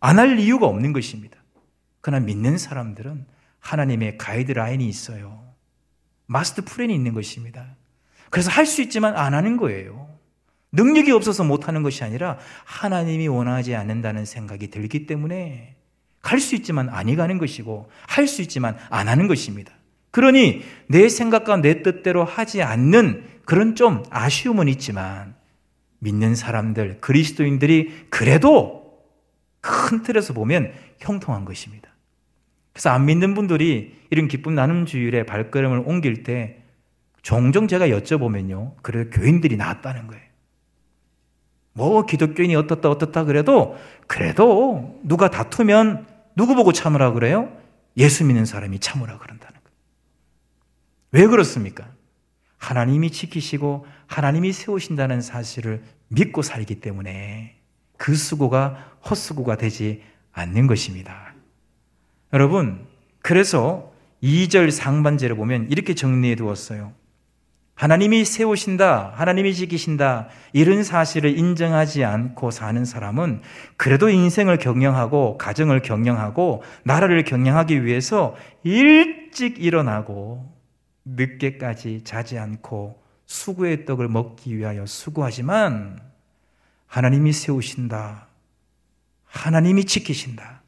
안 0.00 0.18
할 0.18 0.38
이유가 0.38 0.66
없는 0.66 0.92
것입니다. 0.92 1.36
그러나 2.00 2.24
믿는 2.24 2.56
사람들은 2.58 3.26
하나님의 3.58 4.16
가이드라인이 4.18 4.86
있어요. 4.88 5.54
마스터 6.26 6.62
플랜이 6.64 6.94
있는 6.94 7.12
것입니다. 7.12 7.76
그래서 8.30 8.50
할 8.50 8.64
수 8.66 8.80
있지만 8.82 9.16
안 9.16 9.34
하는 9.34 9.56
거예요. 9.56 10.08
능력이 10.72 11.10
없어서 11.10 11.42
못하는 11.44 11.82
것이 11.82 12.04
아니라 12.04 12.38
하나님이 12.64 13.28
원하지 13.28 13.74
않는다는 13.74 14.24
생각이 14.24 14.68
들기 14.70 15.06
때문에 15.06 15.76
갈 16.22 16.38
수 16.40 16.54
있지만 16.54 16.88
아니 16.88 17.16
가는 17.16 17.38
것이고 17.38 17.90
할 18.06 18.26
수 18.28 18.40
있지만 18.42 18.76
안 18.88 19.08
하는 19.08 19.26
것입니다. 19.26 19.72
그러니 20.10 20.62
내 20.88 21.08
생각과 21.08 21.58
내 21.58 21.82
뜻대로 21.82 22.24
하지 22.24 22.62
않는 22.62 23.24
그런 23.44 23.74
좀 23.74 24.02
아쉬움은 24.10 24.68
있지만 24.68 25.34
믿는 26.00 26.34
사람들, 26.34 27.00
그리스도인들이 27.00 28.06
그래도 28.10 28.98
큰 29.60 30.02
틀에서 30.02 30.32
보면 30.32 30.72
형통한 30.98 31.44
것입니다. 31.44 31.90
그래서 32.72 32.90
안 32.90 33.04
믿는 33.06 33.34
분들이 33.34 33.98
이런 34.10 34.28
기쁨 34.28 34.54
나눔 34.54 34.86
주일에 34.86 35.24
발걸음을 35.24 35.82
옮길 35.84 36.22
때 36.22 36.62
종종 37.22 37.68
제가 37.68 37.88
여쭤보면요. 37.88 38.76
그래 38.82 39.06
교인들이 39.12 39.56
나왔다는 39.56 40.06
거예요. 40.06 40.22
뭐 41.72 42.04
기독교인이 42.06 42.56
어떻다 42.56 42.90
어떻다 42.90 43.24
그래도 43.24 43.76
그래도 44.06 44.98
누가 45.02 45.30
다투면 45.30 46.06
누구 46.36 46.54
보고 46.54 46.72
참으라 46.72 47.12
그래요? 47.12 47.54
예수 47.96 48.24
믿는 48.24 48.44
사람이 48.44 48.78
참으라 48.78 49.18
그런다는. 49.18 49.59
왜 51.12 51.26
그렇습니까? 51.26 51.88
하나님이 52.58 53.10
지키시고 53.10 53.86
하나님이 54.06 54.52
세우신다는 54.52 55.22
사실을 55.22 55.82
믿고 56.08 56.42
살기 56.42 56.80
때문에 56.80 57.56
그 57.96 58.14
수고가 58.14 58.94
헛수고가 59.08 59.56
되지 59.56 60.02
않는 60.32 60.66
것입니다. 60.66 61.34
여러분, 62.32 62.86
그래서 63.22 63.92
2절 64.22 64.70
상반제를 64.70 65.36
보면 65.36 65.68
이렇게 65.70 65.94
정리해 65.94 66.36
두었어요. 66.36 66.92
하나님이 67.74 68.26
세우신다, 68.26 69.14
하나님이 69.16 69.54
지키신다, 69.54 70.28
이런 70.52 70.82
사실을 70.82 71.38
인정하지 71.38 72.04
않고 72.04 72.50
사는 72.50 72.84
사람은 72.84 73.40
그래도 73.78 74.10
인생을 74.10 74.58
경영하고, 74.58 75.38
가정을 75.38 75.80
경영하고, 75.80 76.62
나라를 76.84 77.24
경영하기 77.24 77.86
위해서 77.86 78.36
일찍 78.64 79.64
일어나고, 79.64 80.59
늦게까지 81.04 82.02
자지 82.04 82.38
않고, 82.38 83.02
수고의 83.26 83.84
떡을 83.86 84.08
먹기 84.08 84.56
위하여 84.56 84.86
수고하지만, 84.86 86.00
하나님이 86.86 87.32
세우신다, 87.32 88.26
하나님이 89.24 89.84
지키신다, 89.84 90.62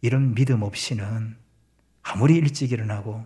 이런 0.00 0.34
믿음 0.34 0.62
없이는 0.62 1.36
아무리 2.02 2.34
일찍 2.34 2.72
일어나고 2.72 3.24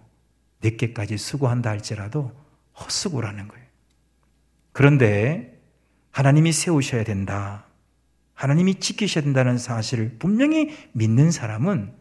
늦게까지 0.62 1.18
수고한다 1.18 1.70
할지라도 1.70 2.32
헛수고라는 2.78 3.48
거예요. 3.48 3.66
그런데 4.72 5.60
하나님이 6.12 6.52
세우셔야 6.52 7.02
된다. 7.02 7.64
하나님이 8.34 8.76
지키셔야 8.76 9.24
된다는 9.24 9.58
사실을 9.58 10.16
분명히 10.20 10.72
믿는 10.92 11.32
사람은 11.32 11.92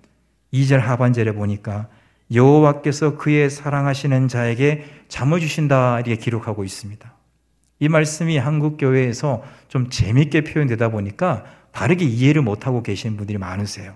2절 0.54 0.78
하반절에 0.78 1.34
보니까 1.34 1.90
여호와께서 2.34 3.18
그의 3.18 3.50
사랑하시는 3.50 4.28
자에게 4.28 4.86
잠을 5.08 5.40
주신다 5.40 6.00
이렇게 6.00 6.18
기록하고 6.18 6.64
있습니다. 6.64 7.14
이 7.80 7.90
말씀이 7.90 8.38
한국 8.38 8.78
교회에서 8.78 9.44
좀 9.68 9.90
재밌게 9.90 10.42
표현되다 10.42 10.90
보니까 10.90 11.46
바르게 11.72 12.06
이해를 12.06 12.42
못하고 12.42 12.84
계신 12.84 13.18
분들이 13.18 13.38
많으세요. 13.38 13.94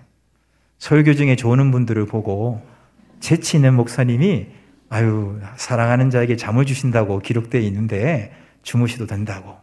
설교 0.77 1.15
중에 1.15 1.35
좋은 1.35 1.71
분들을 1.71 2.05
보고 2.05 2.61
재치 3.19 3.57
있는 3.57 3.73
목사님이 3.75 4.47
아유 4.89 5.39
사랑하는 5.55 6.09
자에게 6.09 6.35
잠을 6.35 6.65
주신다고 6.65 7.19
기록되어 7.19 7.61
있는데 7.61 8.33
주무셔도 8.61 9.07
된다고. 9.07 9.57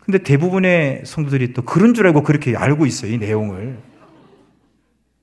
근데 0.00 0.18
대부분의 0.18 1.02
성도들이 1.04 1.52
또 1.52 1.62
그런 1.62 1.94
줄 1.94 2.06
알고 2.06 2.22
그렇게 2.22 2.56
알고 2.56 2.84
있어요 2.84 3.12
이 3.12 3.18
내용을. 3.18 3.78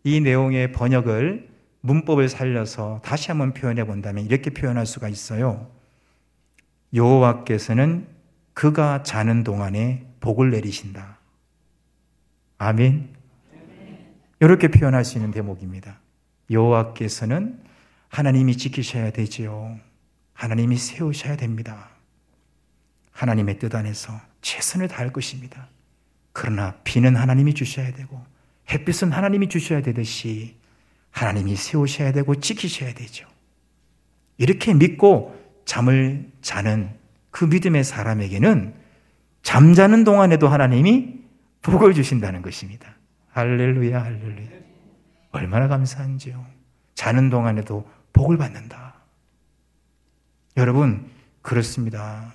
이 0.03 0.19
내용의 0.19 0.71
번역을 0.71 1.50
문법을 1.81 2.29
살려서 2.29 3.01
다시 3.03 3.29
한번 3.29 3.53
표현해 3.53 3.83
본다면 3.85 4.25
이렇게 4.25 4.51
표현할 4.51 4.85
수가 4.85 5.09
있어요. 5.09 5.69
여호와께서는 6.93 8.07
그가 8.53 9.03
자는 9.03 9.43
동안에 9.43 10.07
복을 10.19 10.51
내리신다. 10.51 11.17
아멘. 12.57 13.09
이렇게 14.39 14.67
표현할 14.67 15.05
수 15.05 15.17
있는 15.17 15.31
대목입니다. 15.31 15.99
여호와께서는 16.49 17.59
하나님이 18.09 18.57
지키셔야 18.57 19.11
되지요. 19.11 19.79
하나님이 20.33 20.77
세우셔야 20.77 21.37
됩니다. 21.37 21.89
하나님의 23.11 23.59
뜻 23.59 23.73
안에서 23.73 24.19
최선을 24.41 24.87
다할 24.87 25.13
것입니다. 25.13 25.67
그러나 26.33 26.75
비는 26.83 27.15
하나님이 27.15 27.53
주셔야 27.53 27.93
되고 27.93 28.23
햇빛은 28.69 29.11
하나님이 29.11 29.49
주셔야 29.49 29.81
되듯이 29.81 30.60
하나님이 31.11 31.55
세우셔야 31.55 32.11
되고 32.11 32.35
지키셔야 32.35 32.93
되죠. 32.93 33.27
이렇게 34.37 34.73
믿고 34.73 35.39
잠을 35.65 36.31
자는 36.41 36.89
그 37.29 37.45
믿음의 37.45 37.83
사람에게는 37.83 38.73
잠자는 39.43 40.03
동안에도 40.03 40.47
하나님이 40.47 41.21
복을 41.61 41.93
주신다는 41.93 42.41
것입니다. 42.41 42.95
할렐루야, 43.29 44.03
할렐루야. 44.03 44.49
얼마나 45.31 45.67
감사한지요. 45.67 46.45
자는 46.95 47.29
동안에도 47.29 47.89
복을 48.13 48.37
받는다. 48.37 48.95
여러분, 50.57 51.07
그렇습니다. 51.41 52.33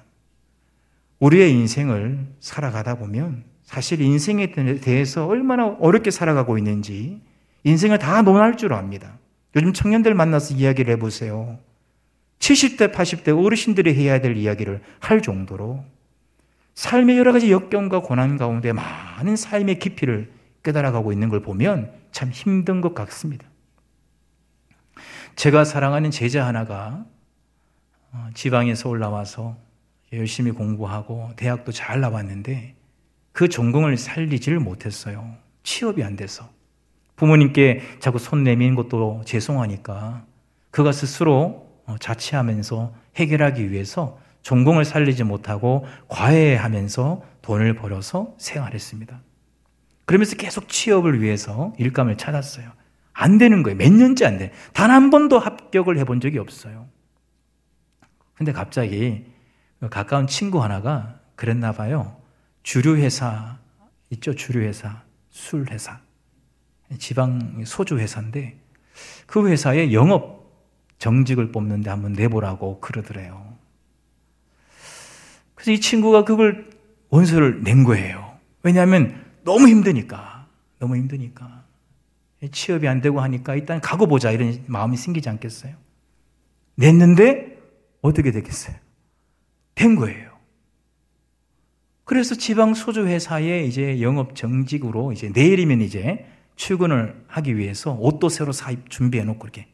우리의 1.18 1.52
인생을 1.52 2.26
살아가다 2.40 2.96
보면 2.96 3.44
사실 3.62 4.00
인생에 4.00 4.52
대해서 4.80 5.26
얼마나 5.26 5.66
어렵게 5.66 6.10
살아가고 6.10 6.56
있는지 6.56 7.20
인생을 7.66 7.98
다 7.98 8.22
논할 8.22 8.56
줄 8.56 8.72
압니다. 8.72 9.18
요즘 9.56 9.72
청년들 9.72 10.14
만나서 10.14 10.54
이야기를 10.54 10.92
해보세요. 10.94 11.58
70대, 12.38 12.92
80대 12.92 13.44
어르신들이 13.44 13.92
해야 13.92 14.20
될 14.20 14.36
이야기를 14.36 14.82
할 15.00 15.20
정도로 15.20 15.84
삶의 16.74 17.18
여러 17.18 17.32
가지 17.32 17.50
역경과 17.50 18.02
고난 18.02 18.36
가운데 18.36 18.72
많은 18.72 19.34
삶의 19.34 19.80
깊이를 19.80 20.30
깨달아가고 20.62 21.12
있는 21.12 21.28
걸 21.28 21.42
보면 21.42 21.92
참 22.12 22.30
힘든 22.30 22.80
것 22.80 22.94
같습니다. 22.94 23.44
제가 25.34 25.64
사랑하는 25.64 26.12
제자 26.12 26.46
하나가 26.46 27.04
어, 28.12 28.28
지방에서 28.34 28.88
올라와서 28.88 29.56
열심히 30.12 30.52
공부하고 30.52 31.30
대학도 31.34 31.72
잘 31.72 32.00
나왔는데 32.00 32.76
그 33.32 33.48
전공을 33.48 33.96
살리지를 33.96 34.60
못했어요. 34.60 35.34
취업이 35.64 36.04
안 36.04 36.14
돼서. 36.14 36.55
부모님께 37.16 37.98
자꾸 37.98 38.18
손 38.18 38.44
내미는 38.44 38.74
것도 38.74 39.22
죄송하니까 39.24 40.24
그가 40.70 40.92
스스로 40.92 41.66
어, 41.86 41.96
자취하면서 41.98 42.94
해결하기 43.16 43.70
위해서 43.70 44.18
전공을 44.42 44.84
살리지 44.84 45.24
못하고 45.24 45.86
과외하면서 46.08 47.22
돈을 47.42 47.74
벌어서 47.74 48.34
생활했습니다. 48.38 49.20
그러면서 50.04 50.36
계속 50.36 50.68
취업을 50.68 51.20
위해서 51.20 51.72
일감을 51.78 52.16
찾았어요. 52.16 52.70
안 53.12 53.38
되는 53.38 53.62
거예요. 53.62 53.76
몇 53.76 53.90
년째 53.92 54.26
안 54.26 54.38
돼. 54.38 54.52
단 54.72 54.90
한 54.90 55.10
번도 55.10 55.38
합격을 55.38 55.98
해본 55.98 56.20
적이 56.20 56.38
없어요. 56.38 56.86
근데 58.34 58.52
갑자기 58.52 59.24
가까운 59.90 60.26
친구 60.26 60.62
하나가 60.62 61.18
그랬나 61.34 61.72
봐요. 61.72 62.16
주류회사, 62.62 63.58
있죠? 64.10 64.34
주류회사, 64.34 65.02
술회사. 65.30 66.05
지방 66.98 67.64
소주 67.64 67.98
회사인데 67.98 68.58
그 69.26 69.48
회사에 69.48 69.92
영업 69.92 70.36
정직을 70.98 71.52
뽑는데 71.52 71.90
한번 71.90 72.12
내보라고 72.12 72.80
그러더래요. 72.80 73.56
그래서 75.54 75.72
이 75.72 75.80
친구가 75.80 76.24
그걸 76.24 76.70
원서를 77.08 77.62
낸 77.62 77.84
거예요. 77.84 78.38
왜냐하면 78.62 79.24
너무 79.44 79.68
힘드니까. 79.68 80.46
너무 80.78 80.96
힘드니까. 80.96 81.64
취업이 82.50 82.86
안 82.86 83.00
되고 83.00 83.20
하니까 83.20 83.54
일단 83.54 83.80
가고 83.80 84.06
보자 84.06 84.30
이런 84.30 84.62
마음이 84.66 84.96
생기지 84.96 85.28
않겠어요? 85.28 85.74
냈는데 86.76 87.58
어떻게 88.02 88.30
되겠어요? 88.30 88.76
된 89.74 89.96
거예요. 89.96 90.36
그래서 92.04 92.34
지방 92.34 92.74
소주 92.74 93.06
회사에 93.06 93.64
이제 93.64 94.00
영업 94.00 94.36
정직으로 94.36 95.12
이제 95.12 95.30
내일이면 95.34 95.80
이제 95.80 96.26
출근을 96.56 97.14
하기 97.28 97.56
위해서 97.56 97.92
옷도 97.92 98.28
새로 98.28 98.52
사입 98.52 98.90
준비해 98.90 99.24
놓고 99.24 99.46
이렇게. 99.46 99.66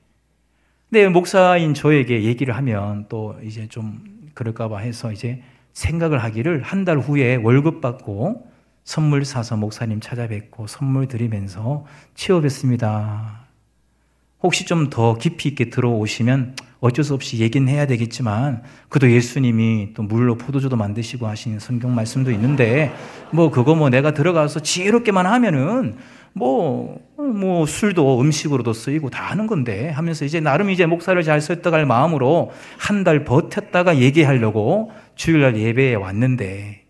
근데 0.90 1.08
목사인 1.08 1.74
저에게 1.74 2.24
얘기를 2.24 2.54
하면 2.56 3.06
또 3.08 3.36
이제 3.42 3.66
좀 3.68 4.04
그럴까봐 4.34 4.78
해서 4.78 5.10
이제 5.12 5.42
생각을 5.72 6.22
하기를 6.22 6.62
한 6.62 6.84
달 6.84 6.98
후에 6.98 7.36
월급 7.36 7.80
받고 7.80 8.50
선물 8.84 9.24
사서 9.24 9.56
목사님 9.56 10.00
찾아뵙고 10.00 10.66
선물 10.66 11.06
드리면서 11.08 11.86
취업했습니다. 12.14 13.40
혹시 14.42 14.66
좀 14.66 14.90
더 14.90 15.16
깊이 15.16 15.48
있게 15.50 15.70
들어오시면 15.70 16.56
어쩔 16.80 17.04
수 17.04 17.14
없이 17.14 17.38
얘기는 17.38 17.66
해야 17.68 17.86
되겠지만 17.86 18.64
그도 18.88 19.08
예수님이 19.08 19.94
또 19.94 20.02
물로 20.02 20.36
포도주도 20.36 20.74
만드시고 20.76 21.28
하신 21.28 21.60
성경 21.60 21.94
말씀도 21.94 22.32
있는데 22.32 22.92
뭐 23.32 23.50
그거 23.50 23.76
뭐 23.76 23.88
내가 23.88 24.10
들어가서 24.12 24.60
지혜롭게만 24.60 25.24
하면은 25.26 25.96
뭐, 26.34 26.98
뭐, 27.16 27.66
술도 27.66 28.20
음식으로도 28.20 28.72
쓰이고 28.72 29.10
다 29.10 29.24
하는 29.30 29.46
건데 29.46 29.90
하면서 29.90 30.24
이제 30.24 30.40
나름 30.40 30.70
이제 30.70 30.86
목사를 30.86 31.20
잘 31.22 31.40
설득할 31.40 31.84
마음으로 31.86 32.50
한 32.78 33.04
달 33.04 33.24
버텼다가 33.24 33.98
얘기하려고 33.98 34.92
주일날 35.16 35.56
예배에 35.56 35.94
왔는데 35.96 36.84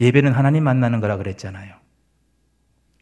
예배는 0.00 0.32
하나님 0.32 0.62
만나는 0.64 1.00
거라 1.00 1.16
그랬잖아요. 1.16 1.74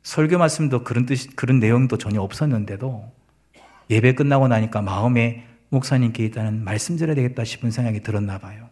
설교 0.03 0.39
말씀도 0.39 0.85
그런 0.85 1.05
뜻, 1.05 1.37
그런 1.37 1.59
내용도 1.61 1.99
전혀 1.99 2.21
없었는데도 2.23 3.13
예배 3.91 4.15
끝나고 4.15 4.49
나니까 4.49 4.81
마음에 4.81 5.45
목사님께 5.69 6.25
있다는 6.27 6.65
말씀 6.65 6.97
드려야 6.97 7.15
되겠다 7.15 7.45
싶은 7.45 7.71
생각이 7.71 8.01
들었나 8.01 8.39
봐요. 8.39 8.69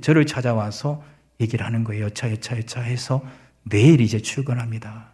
저를 0.00 0.26
찾아와서 0.26 1.02
얘기를 1.40 1.64
하는 1.64 1.84
거예요. 1.84 2.06
여차, 2.06 2.30
여차, 2.30 2.58
여차 2.58 2.80
해서 2.82 3.22
내일 3.62 4.00
이제 4.00 4.20
출근합니다. 4.20 5.11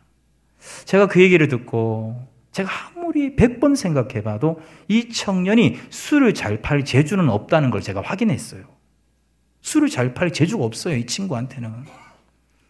제가 0.85 1.07
그 1.07 1.21
얘기를 1.21 1.49
듣고 1.49 2.27
제가 2.53 2.71
아무리 2.89 3.37
100번 3.37 3.77
생각해 3.77 4.23
봐도 4.23 4.61
이 4.89 5.09
청년이 5.11 5.79
술을 5.91 6.35
잘 6.35 6.61
팔 6.63 6.85
재주는 6.85 7.29
없다는 7.29 7.71
걸 7.71 7.81
제가 7.83 8.01
확인했어요. 8.01 8.65
술을 9.61 9.89
잘 9.89 10.15
팔 10.15 10.33
재주가 10.33 10.65
없어요, 10.65 10.97
이 10.97 11.07
친구한테는. 11.07 11.71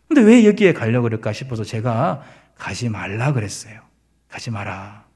근데 0.09 0.22
왜 0.22 0.44
여기에 0.46 0.72
가려고 0.72 1.05
그럴까 1.05 1.33
싶어서 1.33 1.64
제가 1.64 2.22
가지 2.57 2.88
말라 2.88 3.33
그랬어요. 3.33 3.81
가지 4.29 4.51
마라. 4.51 5.07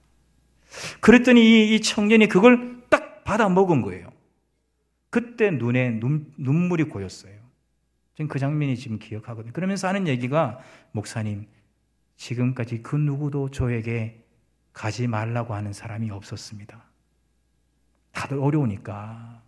그랬더니 1.01 1.75
이, 1.75 1.81
청년이 1.81 2.29
그걸 2.29 2.83
딱 2.89 3.25
받아 3.25 3.49
먹은 3.49 3.83
거예요. 3.83 4.09
그때 5.11 5.51
눈에 5.51 5.91
눈, 5.91 6.33
눈물이 6.39 6.85
고였어요. 6.85 7.35
지금 8.15 8.29
그 8.29 8.39
장면이 8.39 8.77
지금 8.77 8.99
기억하거든요. 8.99 9.53
그러면서 9.53 9.89
하는 9.89 10.07
얘기가 10.09 10.61
목사님, 10.93 11.47
지금까지 12.23 12.83
그 12.83 12.95
누구도 12.95 13.51
저에게 13.51 14.23
가지 14.73 15.09
말라고 15.09 15.55
하는 15.55 15.73
사람이 15.73 16.11
없었습니다. 16.11 16.81
다들 18.13 18.39
어려우니까. 18.39 19.43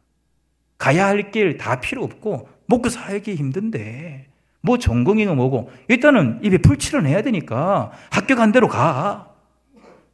가야 0.76 1.06
할 1.06 1.30
길 1.30 1.56
다 1.56 1.80
필요 1.80 2.02
없고, 2.02 2.48
먹고 2.66 2.88
살기 2.88 3.36
힘든데, 3.36 4.28
뭐 4.60 4.78
전공이고 4.78 5.34
뭐고, 5.36 5.70
일단은 5.88 6.40
입에 6.42 6.58
풀칠을 6.58 7.06
해야 7.06 7.22
되니까 7.22 7.92
학교 8.10 8.34
간 8.34 8.50
대로 8.50 8.66
가. 8.66 9.32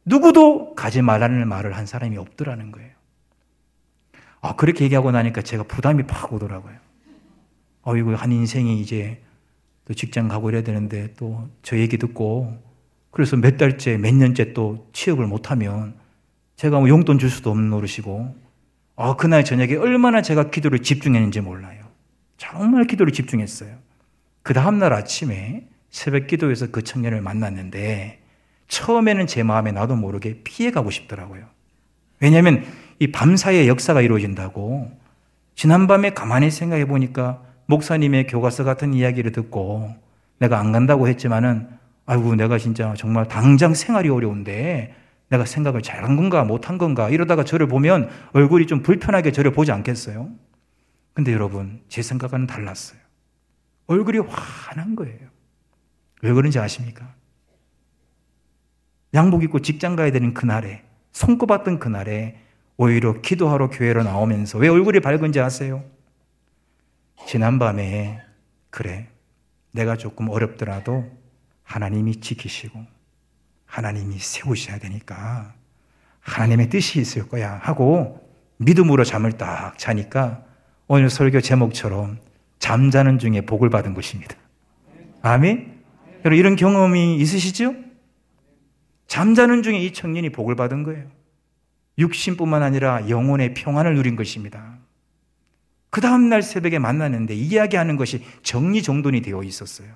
누구도 0.05 0.75
가지 0.75 1.01
말라는 1.01 1.47
말을 1.47 1.75
한 1.75 1.87
사람이 1.87 2.15
없더라는 2.17 2.71
거예요. 2.71 2.91
아, 4.41 4.55
그렇게 4.55 4.83
얘기하고 4.85 5.11
나니까 5.11 5.41
제가 5.41 5.63
부담이 5.63 6.03
팍 6.03 6.31
오더라고요. 6.31 6.75
어이구, 7.83 8.13
한 8.13 8.31
인생이 8.31 8.79
이제 8.81 9.21
또 9.91 9.93
직장 9.93 10.29
가고 10.29 10.49
이래야 10.49 10.63
되는데 10.63 11.13
또 11.15 11.49
저 11.63 11.77
얘기 11.77 11.97
듣고 11.97 12.57
그래서 13.11 13.35
몇 13.35 13.57
달째, 13.57 13.97
몇 13.97 14.13
년째 14.15 14.53
또 14.53 14.87
취업을 14.93 15.27
못하면 15.27 15.95
제가 16.55 16.79
뭐 16.79 16.87
용돈 16.87 17.19
줄 17.19 17.29
수도 17.29 17.51
없는 17.51 17.69
노릇이고 17.69 18.35
아, 18.95 19.15
그날 19.17 19.43
저녁에 19.43 19.75
얼마나 19.75 20.21
제가 20.21 20.49
기도를 20.49 20.79
집중했는지 20.79 21.41
몰라요. 21.41 21.83
정말 22.37 22.85
기도를 22.85 23.11
집중했어요. 23.11 23.75
그 24.43 24.53
다음날 24.53 24.93
아침에 24.93 25.67
새벽 25.89 26.27
기도에서 26.27 26.67
그 26.71 26.83
청년을 26.83 27.21
만났는데 27.21 28.21
처음에는 28.69 29.27
제 29.27 29.43
마음에 29.43 29.73
나도 29.73 29.97
모르게 29.97 30.41
피해가고 30.43 30.89
싶더라고요. 30.89 31.43
왜냐하면 32.21 32.63
이 32.99 33.11
밤사이에 33.11 33.67
역사가 33.67 34.01
이루어진다고 34.01 34.89
지난밤에 35.55 36.11
가만히 36.11 36.49
생각해 36.49 36.85
보니까 36.85 37.43
목사님의 37.71 38.27
교과서 38.27 38.63
같은 38.65 38.93
이야기를 38.93 39.31
듣고 39.31 39.93
내가 40.39 40.59
안 40.59 40.71
간다고 40.71 41.07
했지만은 41.07 41.69
아이고 42.05 42.35
내가 42.35 42.57
진짜 42.57 42.93
정말 42.97 43.27
당장 43.27 43.73
생활이 43.73 44.09
어려운데 44.09 44.93
내가 45.29 45.45
생각을 45.45 45.81
잘한 45.81 46.17
건가 46.17 46.43
못한 46.43 46.77
건가 46.77 47.09
이러다가 47.09 47.45
저를 47.45 47.67
보면 47.67 48.09
얼굴이 48.33 48.67
좀 48.67 48.81
불편하게 48.81 49.31
저를 49.31 49.51
보지 49.51 49.71
않겠어요? 49.71 50.29
근데 51.13 51.31
여러분 51.31 51.81
제 51.87 52.01
생각과는 52.01 52.47
달랐어요. 52.47 52.99
얼굴이 53.87 54.19
환한 54.19 54.95
거예요. 54.95 55.19
왜 56.21 56.33
그런지 56.33 56.59
아십니까? 56.59 57.13
양복 59.13 59.43
입고 59.43 59.59
직장 59.59 59.95
가야 59.95 60.11
되는 60.11 60.33
그날에 60.33 60.83
손꼽았던 61.13 61.79
그날에 61.79 62.37
오히려 62.75 63.21
기도하러 63.21 63.69
교회로 63.69 64.03
나오면서 64.03 64.57
왜 64.57 64.67
얼굴이 64.67 64.99
밝은지 64.99 65.39
아세요? 65.39 65.83
지난밤에 67.27 68.21
그래 68.69 69.07
내가 69.71 69.95
조금 69.95 70.29
어렵더라도 70.29 71.09
하나님이 71.63 72.17
지키시고 72.19 72.85
하나님이 73.65 74.17
세우셔야 74.19 74.79
되니까 74.79 75.53
하나님의 76.19 76.69
뜻이 76.69 76.99
있을 76.99 77.27
거야 77.29 77.59
하고 77.63 78.29
믿음으로 78.57 79.03
잠을 79.03 79.33
딱 79.33 79.77
자니까 79.77 80.43
오늘 80.87 81.09
설교 81.09 81.41
제목처럼 81.41 82.19
잠자는 82.59 83.17
중에 83.17 83.41
복을 83.41 83.69
받은 83.69 83.93
것입니다. 83.93 84.35
아멘? 85.21 85.81
여러분, 86.19 86.37
이런 86.37 86.55
경험이 86.55 87.15
있으시죠? 87.17 87.75
잠자는 89.07 89.63
중에 89.63 89.79
이 89.79 89.93
청년이 89.93 90.29
복을 90.29 90.55
받은 90.55 90.83
거예요. 90.83 91.05
육신뿐만 91.97 92.61
아니라 92.61 93.09
영혼의 93.09 93.53
평안을 93.53 93.95
누린 93.95 94.15
것입니다. 94.15 94.77
그 95.91 96.01
다음날 96.01 96.41
새벽에 96.41 96.79
만났는데 96.79 97.35
이야기하는 97.35 97.97
것이 97.97 98.23
정리정돈이 98.41 99.21
되어 99.21 99.43
있었어요. 99.43 99.89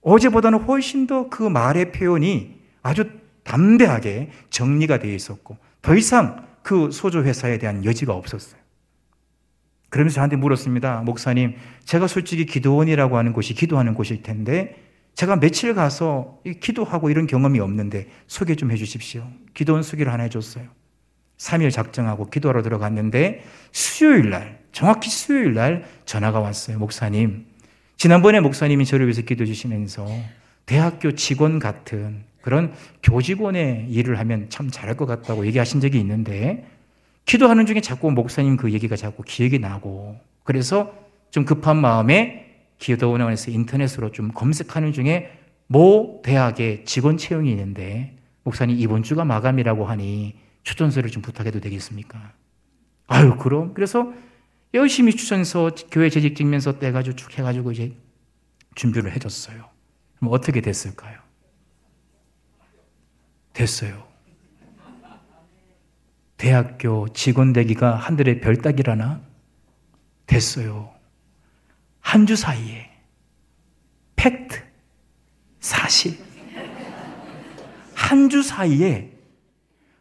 어제보다는 0.00 0.62
훨씬 0.62 1.06
더 1.06 1.28
그 1.30 1.44
말의 1.44 1.92
표현이 1.92 2.60
아주 2.82 3.08
담대하게 3.44 4.30
정리가 4.50 4.98
되어 4.98 5.14
있었고 5.14 5.56
더 5.82 5.94
이상 5.94 6.46
그 6.62 6.90
소조 6.90 7.22
회사에 7.22 7.58
대한 7.58 7.84
여지가 7.84 8.12
없었어요. 8.14 8.60
그러면서 9.90 10.14
저한테 10.16 10.36
물었습니다. 10.36 11.02
목사님, 11.02 11.54
제가 11.84 12.06
솔직히 12.06 12.46
기도원이라고 12.46 13.18
하는 13.18 13.32
곳이 13.32 13.52
기도하는 13.52 13.94
곳일 13.94 14.22
텐데 14.22 14.82
제가 15.14 15.36
며칠 15.36 15.74
가서 15.74 16.40
기도하고 16.60 17.10
이런 17.10 17.26
경험이 17.26 17.60
없는데 17.60 18.08
소개 18.26 18.54
좀 18.54 18.70
해주십시오. 18.70 19.28
기도원 19.52 19.82
소개를 19.82 20.10
하나 20.10 20.22
해줬어요. 20.24 20.66
3일 21.36 21.70
작정하고 21.70 22.30
기도하러 22.30 22.62
들어갔는데 22.62 23.44
수요일 23.72 24.30
날, 24.30 24.61
정확히 24.72 25.10
수요일 25.10 25.54
날 25.54 25.84
전화가 26.06 26.40
왔어요. 26.40 26.78
목사님. 26.78 27.46
지난번에 27.96 28.40
목사님이 28.40 28.84
저를 28.84 29.06
위해서 29.06 29.22
기도해 29.22 29.46
주시면서 29.46 30.06
대학교 30.66 31.14
직원 31.14 31.58
같은 31.58 32.24
그런 32.40 32.72
교직원의 33.02 33.86
일을 33.90 34.18
하면 34.18 34.48
참 34.48 34.70
잘할 34.70 34.96
것 34.96 35.06
같다고 35.06 35.46
얘기하신 35.46 35.80
적이 35.80 36.00
있는데 36.00 36.66
기도하는 37.24 37.66
중에 37.66 37.80
자꾸 37.80 38.10
목사님 38.10 38.56
그 38.56 38.72
얘기가 38.72 38.96
자꾸 38.96 39.22
기억이 39.22 39.60
나고 39.60 40.18
그래서 40.42 40.92
좀 41.30 41.44
급한 41.44 41.76
마음에 41.76 42.56
기도원에서 42.78 43.52
인터넷으로 43.52 44.10
좀 44.10 44.32
검색하는 44.32 44.92
중에 44.92 45.30
모 45.68 46.20
대학의 46.24 46.84
직원 46.84 47.16
채용이 47.16 47.50
있는데 47.50 48.16
목사님 48.42 48.76
이번 48.78 49.04
주가 49.04 49.24
마감이라고 49.24 49.84
하니 49.84 50.34
추천서를 50.64 51.10
좀 51.10 51.22
부탁해도 51.22 51.60
되겠습니까? 51.60 52.32
아유 53.06 53.36
그럼 53.36 53.72
그래서 53.74 54.12
열심히 54.74 55.12
추천서 55.14 55.70
교회 55.90 56.08
재직 56.08 56.34
증명서 56.36 56.78
떼가지고 56.78 57.16
쭉 57.16 57.38
해가지고 57.38 57.72
이제 57.72 57.94
준비를 58.74 59.12
해줬어요. 59.12 59.68
그럼 60.18 60.32
어떻게 60.32 60.60
됐을까요? 60.60 61.18
됐어요. 63.52 64.06
대학교 66.38 67.06
직원 67.12 67.52
되기가 67.52 67.94
하늘의 67.96 68.40
별 68.40 68.56
따기라나 68.56 69.20
됐어요. 70.26 70.92
한 72.00 72.26
주 72.26 72.34
사이에 72.36 72.90
팩트 74.16 74.60
사실 75.60 76.18
한 77.94 78.28
주 78.28 78.42
사이에 78.42 79.12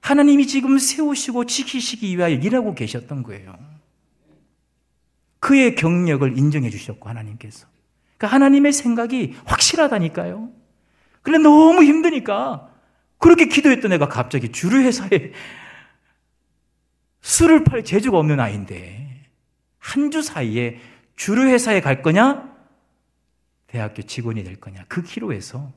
하나님이 0.02 0.48
지금 0.48 0.78
세우시고 0.80 1.46
지키시기 1.46 2.18
위하여 2.18 2.34
일하고 2.36 2.74
계셨던 2.74 3.22
거예요. 3.24 3.56
그의 5.42 5.76
경력을 5.76 6.38
인정해 6.38 6.70
주셨고 6.70 7.10
하나님께서. 7.10 7.68
그러니까 8.18 8.36
하나님의 8.36 8.72
생각이 8.72 9.36
확실하다니까요. 9.46 10.50
그런데 11.24 11.50
너무 11.50 11.84
힘드니까 11.84 12.70
그렇게 13.18 13.46
기도했던 13.48 13.92
애가 13.94 14.08
갑자기 14.08 14.52
주류 14.52 14.82
회사에 14.84 15.34
술을 17.22 17.64
팔 17.66 17.84
재주가 17.84 18.18
없는 18.18 18.40
아이인데 18.40 19.28
한 19.78 20.12
주 20.12 20.22
사이에 20.22 20.80
주류 21.16 21.48
회사에 21.48 21.82
갈 21.82 22.02
거냐? 22.02 22.50
대학교 23.68 24.04
직원이 24.04 24.44
될 24.44 24.56
거냐? 24.58 24.86
그 24.88 25.02
기로에서 25.02 25.72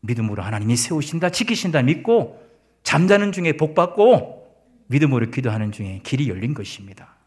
믿음으로 0.00 0.42
하나님이 0.42 0.76
세우신다, 0.76 1.30
지키신다 1.30 1.82
믿고 1.82 2.40
잠자는 2.84 3.32
중에 3.32 3.56
복 3.56 3.74
받고 3.74 4.46
믿음으로 4.86 5.30
기도하는 5.30 5.72
중에 5.72 6.00
길이 6.04 6.28
열린 6.28 6.54
것입니다. 6.54 7.17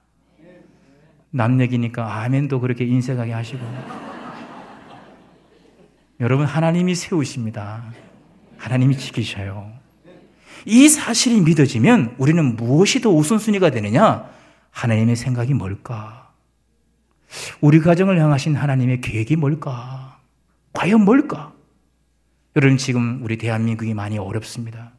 남 1.32 1.62
얘기니까 1.62 2.22
아멘도 2.22 2.60
그렇게 2.60 2.86
인색하게 2.86 3.32
하시고. 3.32 3.60
여러분, 6.20 6.46
하나님이 6.46 6.94
세우십니다. 6.94 7.84
하나님이 8.58 8.98
지키셔요. 8.98 9.72
이 10.66 10.88
사실이 10.88 11.42
믿어지면 11.42 12.16
우리는 12.20 12.56
무엇이 12.56 13.02
더 13.02 13.10
우선순위가 13.10 13.72
되느냐? 13.72 14.30
하나님의 14.70 15.16
생각이 15.16 15.54
뭘까? 15.54 16.32
우리 17.62 17.80
가정을 17.80 18.20
향하신 18.20 18.56
하나님의 18.56 19.02
계획이 19.02 19.38
뭘까? 19.38 20.20
과연 20.74 21.04
뭘까? 21.04 21.54
여러분, 22.56 22.78
지금 22.78 23.24
우리 23.24 23.38
대한민국이 23.38 23.94
많이 23.94 24.18
어렵습니다. 24.18 24.92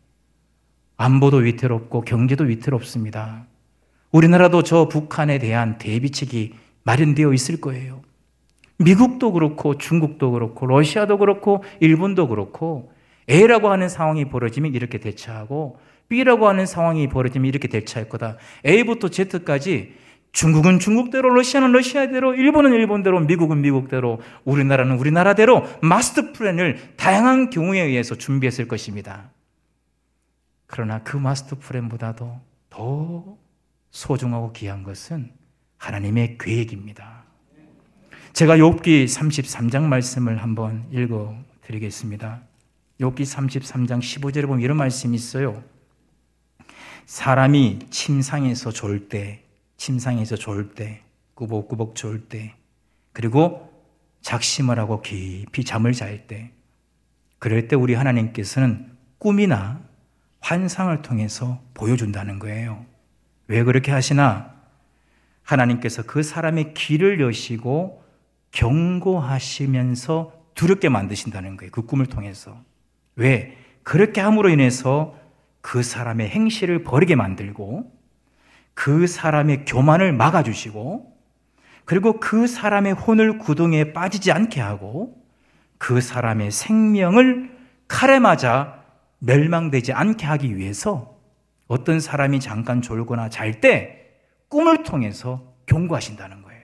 안보도 0.97 1.39
위태롭고 1.39 2.03
경제도 2.03 2.45
위태롭습니다. 2.45 3.45
우리나라도 4.13 4.63
저 4.63 4.89
북한에 4.89 5.39
대한 5.39 5.79
대비책이 5.79 6.55
마련되어 6.85 7.33
있을 7.33 7.61
거예요. 7.61 8.03
미국도 8.79 9.33
그렇고 9.33 9.79
중국도 9.79 10.33
그렇고 10.33 10.67
러시아도 10.67 11.19
그렇고 11.19 11.65
일본도 11.81 12.29
그렇고 12.29 12.93
A라고 13.31 13.71
하는 13.71 13.89
상황이 13.89 14.27
벌어지면 14.27 14.75
이렇게 14.75 14.99
대처하고 14.99 15.79
B라고 16.09 16.49
하는 16.49 16.67
상황이 16.67 17.09
벌어지면 17.09 17.49
이렇게 17.49 17.69
대처할 17.69 18.09
거다. 18.09 18.37
A부터 18.67 19.09
Z까지 19.09 19.95
중국은 20.33 20.79
중국대로, 20.79 21.29
러시아는 21.29 21.73
러시아대로, 21.73 22.35
일본은 22.35 22.73
일본대로, 22.73 23.21
미국은 23.21 23.61
미국대로, 23.61 24.21
우리나라는 24.45 24.97
우리나라대로 24.97 25.67
마스터 25.83 26.33
플랜을 26.33 26.79
다양한 26.97 27.51
경우에 27.51 27.81
의해서 27.81 28.15
준비했을 28.15 28.67
것입니다. 28.67 29.31
그러나 30.67 31.03
그 31.03 31.19
마스터 31.19 31.57
플랜보다도 31.59 32.41
더 32.71 33.37
소중하고 33.93 34.53
귀한 34.53 34.83
것은 34.83 35.31
하나님의 35.77 36.39
계획입니다. 36.39 37.25
제가 38.33 38.57
욥기 38.57 39.05
33장 39.05 39.83
말씀을 39.83 40.43
한번 40.43 40.87
읽어 40.91 41.37
드리겠습니다. 41.61 42.43
욥기 43.01 43.21
33장 43.21 44.01
15절에 44.01 44.47
보면 44.47 44.63
이런 44.63 44.77
말씀이 44.77 45.15
있어요. 45.15 45.63
사람이 47.07 47.81
침상에서 47.91 48.73
졸 48.73 49.09
때, 49.09 49.45
침상에서 49.77 50.37
졸 50.37 50.75
때, 50.75 51.03
꾸벅꾸벅 51.35 51.95
졸 51.95 52.29
때, 52.29 52.55
그리고 53.13 53.71
작심을 54.23 54.79
하고 54.79 55.03
깊이 55.03 55.65
잠을 55.65 55.93
잘 55.93 56.27
때, 56.27 56.53
그럴 57.39 57.69
때 57.69 57.77
우리 57.77 57.95
하나님께서는 57.95 58.97
꿈이나 59.19 59.83
환상을 60.41 61.03
통해서 61.03 61.61
보여준다는 61.75 62.39
거예요. 62.39 62.87
왜 63.49 63.65
그렇게 63.65 63.93
하시나? 63.93 64.53
하나님께서 65.43 66.03
그 66.03 66.23
사람의 66.23 66.75
길을 66.75 67.21
여시고 67.21 68.03
경고하시면서 68.53 70.33
두렵게 70.55 70.89
만드신다는 70.89 71.57
거예요. 71.57 71.71
그 71.73 71.83
꿈을 71.83 72.07
통해서. 72.07 72.61
왜? 73.17 73.57
그렇게 73.83 74.21
함으로 74.21 74.49
인해서 74.49 75.19
그 75.61 75.83
사람의 75.83 76.29
행실을 76.29 76.83
버리게 76.85 77.17
만들고 77.17 77.91
그 78.75 79.07
사람의 79.07 79.65
교만을 79.65 80.13
막아주시고 80.13 81.13
그리고 81.85 82.21
그 82.21 82.47
사람의 82.47 82.93
혼을 82.95 83.39
구덩이에 83.39 83.93
빠지지 83.93 84.33
않게 84.33 84.61
하고 84.61 85.17
그 85.79 86.01
사람의 86.01 86.51
생명을 86.53 87.51
칼에 87.89 88.19
맞아 88.19 88.83
멸망되지 89.19 89.93
않게 89.93 90.27
하기 90.27 90.57
위해서 90.57 91.12
어떤 91.73 92.01
사람이 92.01 92.41
잠깐 92.41 92.83
졸거나 92.83 93.31
잘 93.31 93.61
때 93.63 93.99
꿈을 94.49 94.83
통해서 94.83 95.55
경고하신다는 95.65 96.43
거예요. 96.43 96.61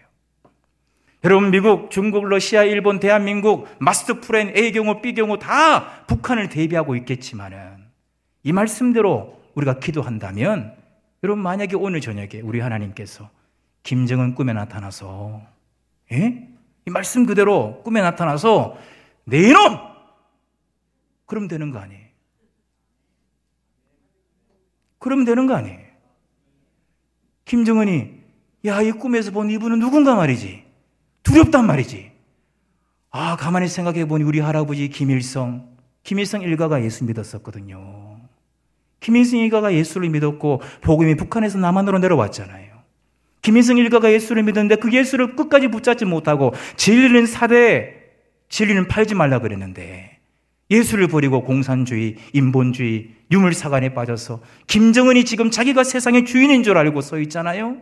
여러분, 1.25 1.51
미국, 1.51 1.90
중국, 1.90 2.27
러시아, 2.27 2.62
일본, 2.62 3.01
대한민국, 3.01 3.66
마스터 3.79 4.21
플랜 4.21 4.55
A 4.55 4.71
경우, 4.73 5.01
B 5.01 5.14
경우 5.14 5.38
다 5.38 6.05
북한을 6.07 6.51
대비하고 6.51 6.94
있겠지만은 6.97 7.87
이 8.42 8.53
말씀대로 8.53 9.40
우리가 9.55 9.79
기도한다면 9.79 10.77
여러분, 11.23 11.42
만약에 11.42 11.75
오늘 11.77 12.03
저녁에 12.03 12.40
우리 12.42 12.61
하나님께서 12.61 13.31
김정은 13.85 14.35
꿈에 14.35 14.53
나타나서, 14.53 15.40
예? 16.12 16.49
이 16.87 16.90
말씀 16.90 17.25
그대로 17.25 17.83
꿈에 17.83 18.03
나타나서 18.03 18.77
내 19.25 19.49
이놈! 19.49 19.79
그럼 21.25 21.49
되는 21.49 21.71
거 21.71 21.79
아니에요. 21.79 22.08
그러면 24.98 25.24
되는 25.24 25.46
거 25.46 25.54
아니에요. 25.54 25.78
김정은이 27.44 28.18
야, 28.66 28.82
이 28.82 28.92
꿈에서 28.92 29.30
본 29.30 29.50
이분은 29.50 29.78
누군가 29.78 30.14
말이지. 30.14 30.64
두렵단 31.22 31.66
말이지. 31.66 32.11
아, 33.11 33.37
가만히 33.37 33.68
생각해 33.68 34.06
보니 34.06 34.24
우리 34.24 34.40
할아버지 34.40 34.88
김일성, 34.88 35.68
김일성 36.02 36.42
일가가 36.42 36.82
예수 36.82 37.04
믿었었거든요. 37.04 38.20
김인승 39.00 39.38
일가가 39.38 39.72
예수를 39.72 40.08
믿었고 40.11 40.61
복음이 40.82 41.16
북한에서 41.16 41.58
남한으로 41.58 41.98
내려왔잖아요. 42.00 42.78
김인승 43.42 43.78
일가가 43.78 44.12
예수를 44.12 44.42
믿었는데 44.42 44.76
그 44.76 44.92
예수를 44.92 45.37
끝까지 45.37 45.68
붙잡지 45.68 46.04
못하고 46.04 46.52
진리는 46.76 47.26
사대, 47.26 47.94
진리는 48.48 48.88
팔지 48.88 49.14
말라 49.14 49.38
그랬는데 49.38 50.18
예수를 50.70 51.08
버리고 51.08 51.44
공산주의, 51.44 52.16
인본주의, 52.32 53.14
유물사관에 53.30 53.94
빠져서 53.94 54.40
김정은이 54.66 55.24
지금 55.24 55.50
자기가 55.50 55.84
세상의 55.84 56.24
주인인 56.24 56.62
줄 56.62 56.78
알고 56.78 57.00
서 57.00 57.18
있잖아요. 57.18 57.76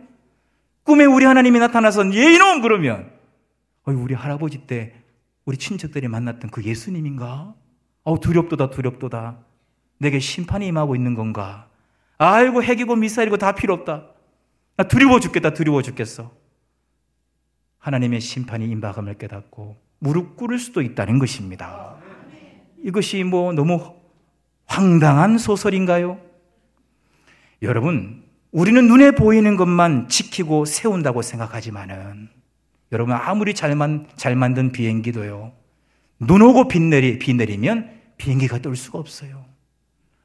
꿈에 0.83 1.05
우리 1.05 1.25
하나님이 1.25 1.59
나타나서 1.59 2.13
예 2.13 2.33
이놈 2.33 2.61
그러면 2.61 3.11
우리 3.85 4.13
할아버지 4.13 4.67
때 4.67 4.93
우리 5.45 5.57
친척들이 5.57 6.07
만났던 6.07 6.49
그 6.51 6.63
예수님인가? 6.63 7.55
어 8.03 8.19
두렵도다 8.19 8.69
두렵도다. 8.69 9.39
내게 9.99 10.19
심판이 10.19 10.67
임하고 10.67 10.95
있는 10.95 11.13
건가? 11.13 11.69
아이고 12.17 12.63
핵이고 12.63 12.95
미사일이고 12.95 13.37
다 13.37 13.53
필요 13.53 13.73
없다. 13.73 14.07
나 14.75 14.83
두려워 14.83 15.19
죽겠다 15.19 15.53
두려워 15.53 15.81
죽겠어. 15.81 16.31
하나님의 17.79 18.19
심판이 18.19 18.65
임박함을 18.65 19.17
깨닫고 19.17 19.77
무릎 19.99 20.35
꿇을 20.35 20.59
수도 20.59 20.81
있다는 20.81 21.19
것입니다. 21.19 21.95
이것이 22.83 23.23
뭐 23.23 23.53
너무 23.53 23.95
황당한 24.67 25.37
소설인가요? 25.37 26.19
여러분, 27.63 28.23
우리는 28.51 28.87
눈에 28.87 29.11
보이는 29.11 29.55
것만 29.57 30.07
지키고 30.09 30.65
세운다고 30.65 31.21
생각하지만은 31.21 32.29
여러분 32.91 33.13
아무리 33.15 33.53
잘만 33.53 34.07
잘 34.15 34.35
만든 34.35 34.71
비행기도요. 34.71 35.51
눈 36.19 36.41
오고 36.41 36.67
비 36.67 36.79
내리 36.79 37.19
비 37.19 37.33
내리면 37.33 37.91
비행기가 38.17 38.59
뜰 38.59 38.75
수가 38.75 38.99
없어요. 38.99 39.45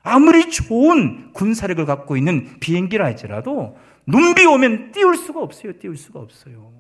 아무리 0.02 0.50
좋은 0.50 1.32
군사력을 1.32 1.84
갖고 1.84 2.16
있는 2.16 2.58
비행기라 2.60 3.04
할지라도 3.04 3.76
눈비 4.06 4.44
오면 4.46 4.92
띄울 4.92 5.16
수가 5.16 5.40
없어요. 5.40 5.78
띄울 5.78 5.96
수가 5.96 6.20
없어요. 6.20 6.72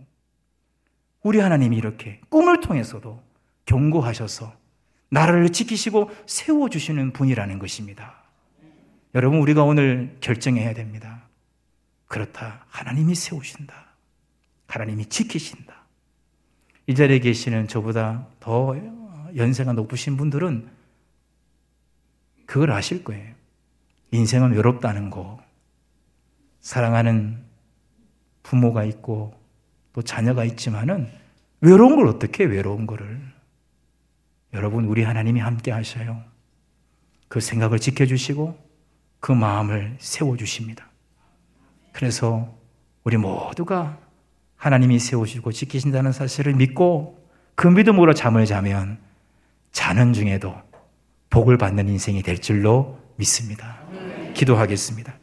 우리 1.22 1.38
하나님이 1.38 1.76
이렇게 1.76 2.20
꿈을 2.28 2.60
통해서도 2.60 3.22
경고하셔서 3.66 4.52
나라를 5.12 5.50
지키시고 5.50 6.10
세워주시는 6.24 7.12
분이라는 7.12 7.58
것입니다. 7.58 8.14
여러분, 9.14 9.40
우리가 9.40 9.62
오늘 9.62 10.16
결정해야 10.22 10.72
됩니다. 10.72 11.24
그렇다. 12.06 12.64
하나님이 12.68 13.14
세우신다. 13.14 13.74
하나님이 14.68 15.04
지키신다. 15.06 15.74
이 16.86 16.94
자리에 16.94 17.18
계시는 17.18 17.68
저보다 17.68 18.26
더 18.40 18.74
연세가 19.36 19.74
높으신 19.74 20.16
분들은 20.16 20.70
그걸 22.46 22.70
아실 22.70 23.04
거예요. 23.04 23.34
인생은 24.12 24.52
외롭다는 24.52 25.10
거. 25.10 25.42
사랑하는 26.62 27.38
부모가 28.42 28.84
있고 28.84 29.38
또 29.92 30.00
자녀가 30.00 30.44
있지만은 30.46 31.10
외로운 31.60 31.96
걸 31.96 32.06
어떻게 32.08 32.44
외로운 32.44 32.86
거를. 32.86 33.20
여러분, 34.52 34.84
우리 34.84 35.02
하나님이 35.02 35.40
함께 35.40 35.70
하셔요. 35.70 36.22
그 37.28 37.40
생각을 37.40 37.78
지켜주시고 37.78 38.58
그 39.20 39.32
마음을 39.32 39.96
세워주십니다. 39.98 40.90
그래서 41.92 42.52
우리 43.04 43.16
모두가 43.16 43.98
하나님이 44.56 44.98
세우시고 44.98 45.52
지키신다는 45.52 46.12
사실을 46.12 46.54
믿고 46.54 47.26
그 47.54 47.66
믿음으로 47.66 48.14
잠을 48.14 48.46
자면 48.46 48.98
자는 49.72 50.12
중에도 50.12 50.54
복을 51.30 51.56
받는 51.56 51.88
인생이 51.88 52.22
될 52.22 52.38
줄로 52.38 52.98
믿습니다. 53.16 53.80
기도하겠습니다. 54.34 55.14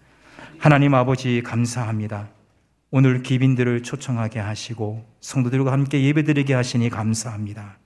하나님 0.57 0.93
아버지 0.95 1.41
감사합니다. 1.43 2.29
오늘 2.91 3.21
기빈들을 3.21 3.83
초청하게 3.83 4.39
하시고 4.39 5.05
성도들과 5.21 5.71
함께 5.71 6.03
예배드리게 6.03 6.53
하시니 6.53 6.89
감사합니다. 6.89 7.77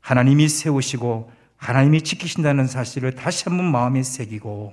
하나님이 0.00 0.48
세우시고 0.48 1.30
하나님이 1.56 2.02
지키신다는 2.02 2.66
사실을 2.66 3.14
다시 3.14 3.44
한번 3.48 3.70
마음에 3.70 4.02
새기고 4.02 4.72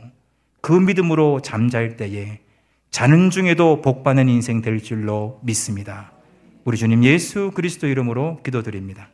그 0.62 0.72
믿음으로 0.72 1.42
잠잘 1.42 1.98
때에 1.98 2.40
자는 2.92 3.30
중에도 3.30 3.82
복받는 3.82 4.30
인생 4.30 4.62
될 4.62 4.82
줄로 4.82 5.40
믿습니다. 5.44 6.12
우리 6.64 6.78
주님 6.78 7.04
예수 7.04 7.52
그리스도 7.54 7.88
이름으로 7.88 8.42
기도드립니다. 8.44 9.10